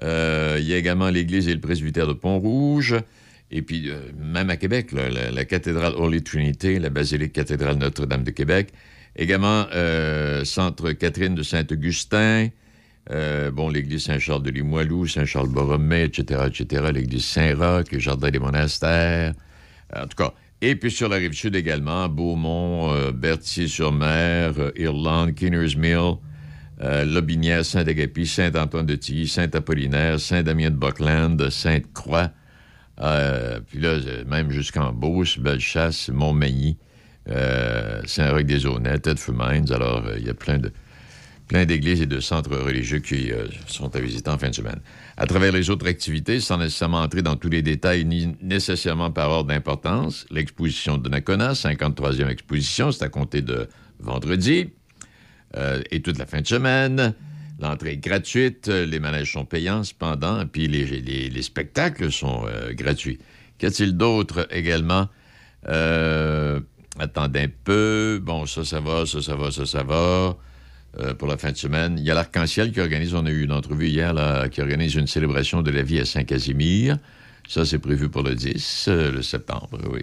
[0.02, 2.95] il y a également l'église et le presbytère de Pont-Rouge.
[3.52, 8.32] Et puis, même à Québec, la, la cathédrale Holy Trinity, la basilique cathédrale Notre-Dame de
[8.32, 8.70] Québec.
[9.16, 9.68] Également,
[10.45, 12.50] Centre Catherine de Saint-Augustin.
[13.12, 19.34] Euh, bon, l'église Saint-Charles de Limoilou, Saint-Charles-Borromée, etc., etc., l'église Saint-Roch, le jardin des monastères.
[19.96, 25.36] En tout cas, et puis sur la rive sud également, Beaumont, euh, Berthier-sur-Mer, euh, Irlande,
[25.36, 26.16] Kinner's Mill,
[26.82, 32.32] euh, Lobinière, Saint-Agapi, Saint-Antoine de Tilly, Saint-Apollinaire, Saint-Damien de Buckland, Sainte-Croix,
[33.02, 36.78] euh, puis là, euh, même jusqu'en Beauce, Bellechasse, Montmagny,
[37.30, 39.72] euh, Saint-Roch-des-Aunais, Tedford Mines.
[39.72, 40.72] Alors, euh, il y a plein de
[41.54, 44.80] plein d'églises et de centres religieux qui euh, sont à visiter en fin de semaine.
[45.18, 49.30] À travers les autres activités, sans nécessairement entrer dans tous les détails ni nécessairement par
[49.30, 53.70] ordre d'importance, l'exposition de Nakona, 53e exposition, c'est à compter de
[54.00, 54.72] vendredi
[55.56, 57.14] euh, et toute la fin de semaine.
[57.60, 62.74] L'entrée est gratuite, les manèges sont payants cependant, puis les, les- les spectacles sont euh,
[62.74, 63.20] gratuits.
[63.60, 65.08] Qu'y a-t-il d'autre également?
[66.98, 68.20] Attendez un peu.
[68.24, 70.36] Bon, ça, ça va, ça, ça va, ça, ça va.
[70.99, 71.95] Euh, pour la fin de semaine.
[71.98, 74.94] Il y a l'Arc-en-Ciel qui organise, on a eu une entrevue hier, là, qui organise
[74.94, 76.99] une célébration de la vie à Saint-Casimir.
[77.48, 80.02] Ça, c'est prévu pour le 10, euh, le septembre, oui.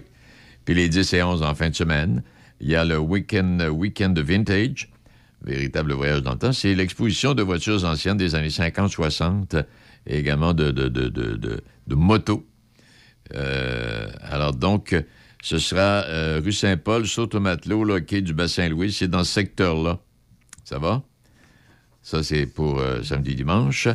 [0.65, 2.23] Puis les 10 et 11 en fin de semaine,
[2.59, 4.89] il y a le Weekend, Vintage,
[5.41, 6.51] véritable voyage dans le temps.
[6.51, 9.63] C'est l'exposition de voitures anciennes des années 50-60
[10.07, 12.45] et également de, de, de, de, motos.
[13.33, 14.93] Euh, alors donc,
[15.41, 16.03] ce sera
[16.39, 18.91] rue Saint-Paul, Saut-au-Matelot, là, quai du Bassin-Louis.
[18.91, 20.01] C'est dans ce secteur-là.
[20.71, 21.03] Ça va?
[22.01, 23.89] Ça, c'est pour euh, samedi, dimanche.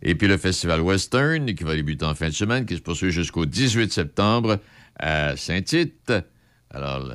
[0.00, 3.10] Et puis le Festival Western, qui va débuter en fin de semaine, qui se poursuit
[3.10, 4.58] jusqu'au 18 septembre
[4.98, 6.10] à Saint-Tite.
[6.70, 7.06] Alors,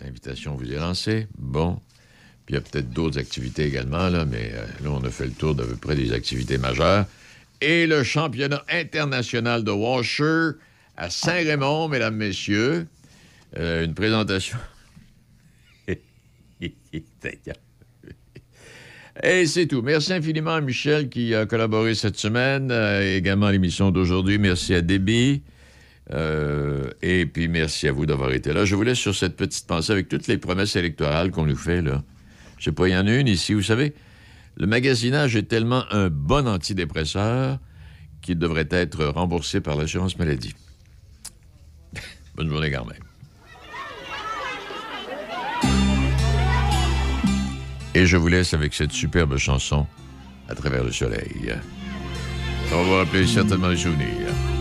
[0.00, 1.28] l'invitation vous est lancée.
[1.36, 1.78] Bon.
[2.46, 5.26] Puis il y a peut-être d'autres activités également, là, mais euh, là, on a fait
[5.26, 7.04] le tour d'à peu près des activités majeures.
[7.60, 10.52] Et le championnat international de Washer
[10.96, 12.86] à Saint-Raymond, mesdames, messieurs.
[13.58, 14.56] Euh, une présentation.
[19.22, 19.82] Et c'est tout.
[19.82, 24.38] Merci infiniment à Michel qui a collaboré cette semaine, euh, également à l'émission d'aujourd'hui.
[24.38, 25.42] Merci à Déby.
[26.12, 28.64] Euh, et puis merci à vous d'avoir été là.
[28.64, 31.80] Je vous laisse sur cette petite pensée avec toutes les promesses électorales qu'on nous fait,
[31.80, 32.02] là.
[32.58, 33.94] Je sais pas, il y en a une ici, vous savez.
[34.56, 37.58] Le magasinage est tellement un bon antidépresseur
[38.20, 40.54] qu'il devrait être remboursé par l'assurance maladie.
[42.36, 42.86] Bonne journée quand
[47.94, 49.86] Et je vous laisse avec cette superbe chanson
[50.48, 51.54] à travers le soleil.
[52.72, 54.53] On va vous rappeler certainement les souvenirs.